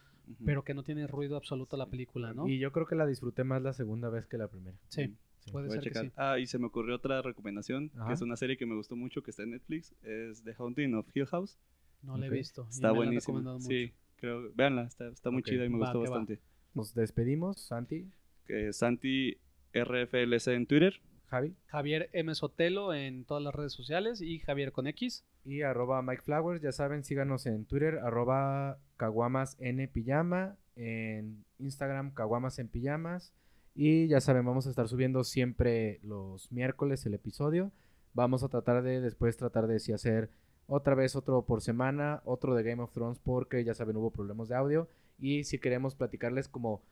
[0.45, 2.49] pero que no tiene ruido absoluto la película, ¿no?
[2.49, 4.77] Y yo creo que la disfruté más la segunda vez que la primera.
[4.89, 5.51] Sí, Sí.
[5.53, 6.05] puede ser que checar.
[6.07, 6.13] sí.
[6.17, 8.07] Ah, y se me ocurrió otra recomendación, Ajá.
[8.09, 10.95] que es una serie que me gustó mucho, que está en Netflix, es The Haunting
[10.95, 11.59] of Hill House.
[12.03, 12.67] No la he visto.
[12.71, 13.21] Está me la han buenísima.
[13.41, 13.69] recomendado mucho.
[13.69, 16.27] Sí, creo, véanla, está, está muy chida y me Va, gustó va.
[16.75, 18.11] Nos despedimos, Santi,
[18.47, 19.39] Que Santi
[19.73, 21.01] RFLC en Twitter.
[21.27, 22.35] Javi Javier M.
[22.35, 25.25] Sotelo en todas las redes sociales y Javier con X.
[25.45, 26.61] y arroba Mike Flowers.
[26.61, 33.33] Ya saben, síganos en Twitter, arroba Caguamas N Pijama, en Instagram Caguamas en Pijamas.
[33.77, 37.71] Y ya saben, vamos a estar subiendo siempre los miércoles el episodio.
[38.15, 40.29] Vamos a tratar de después tratar de si hacer
[40.67, 44.49] otra vez otro por semana, otro de Game of Thrones porque ya saben hubo problemas
[44.49, 44.89] de audio
[45.19, 46.83] y si queremos platicarles como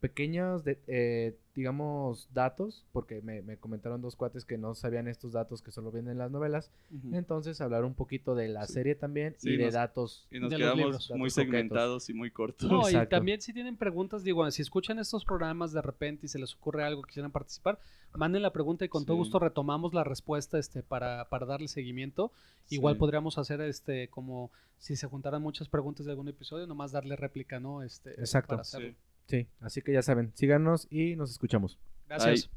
[0.00, 5.32] pequeños, de, eh, digamos, datos, porque me, me, comentaron dos cuates que no sabían estos
[5.32, 6.70] datos que solo vienen en las novelas.
[7.12, 10.26] Entonces, hablar un poquito de la serie también y de datos.
[10.30, 12.70] Y nos quedamos muy segmentados y muy cortos.
[12.70, 16.38] No, y también si tienen preguntas, digo, si escuchan estos programas de repente y se
[16.38, 17.78] les ocurre algo, quisieran participar,
[18.14, 22.32] manden la pregunta y con todo gusto retomamos la respuesta este, para, para darle seguimiento.
[22.70, 27.14] Igual podríamos hacer este como si se juntaran muchas preguntas de algún episodio, nomás darle
[27.14, 27.82] réplica, ¿no?
[27.82, 28.50] Este, Exacto.
[28.50, 28.94] Para hacerlo.
[29.30, 31.78] Sí, así que ya saben, síganos y nos escuchamos.
[32.08, 32.50] Gracias.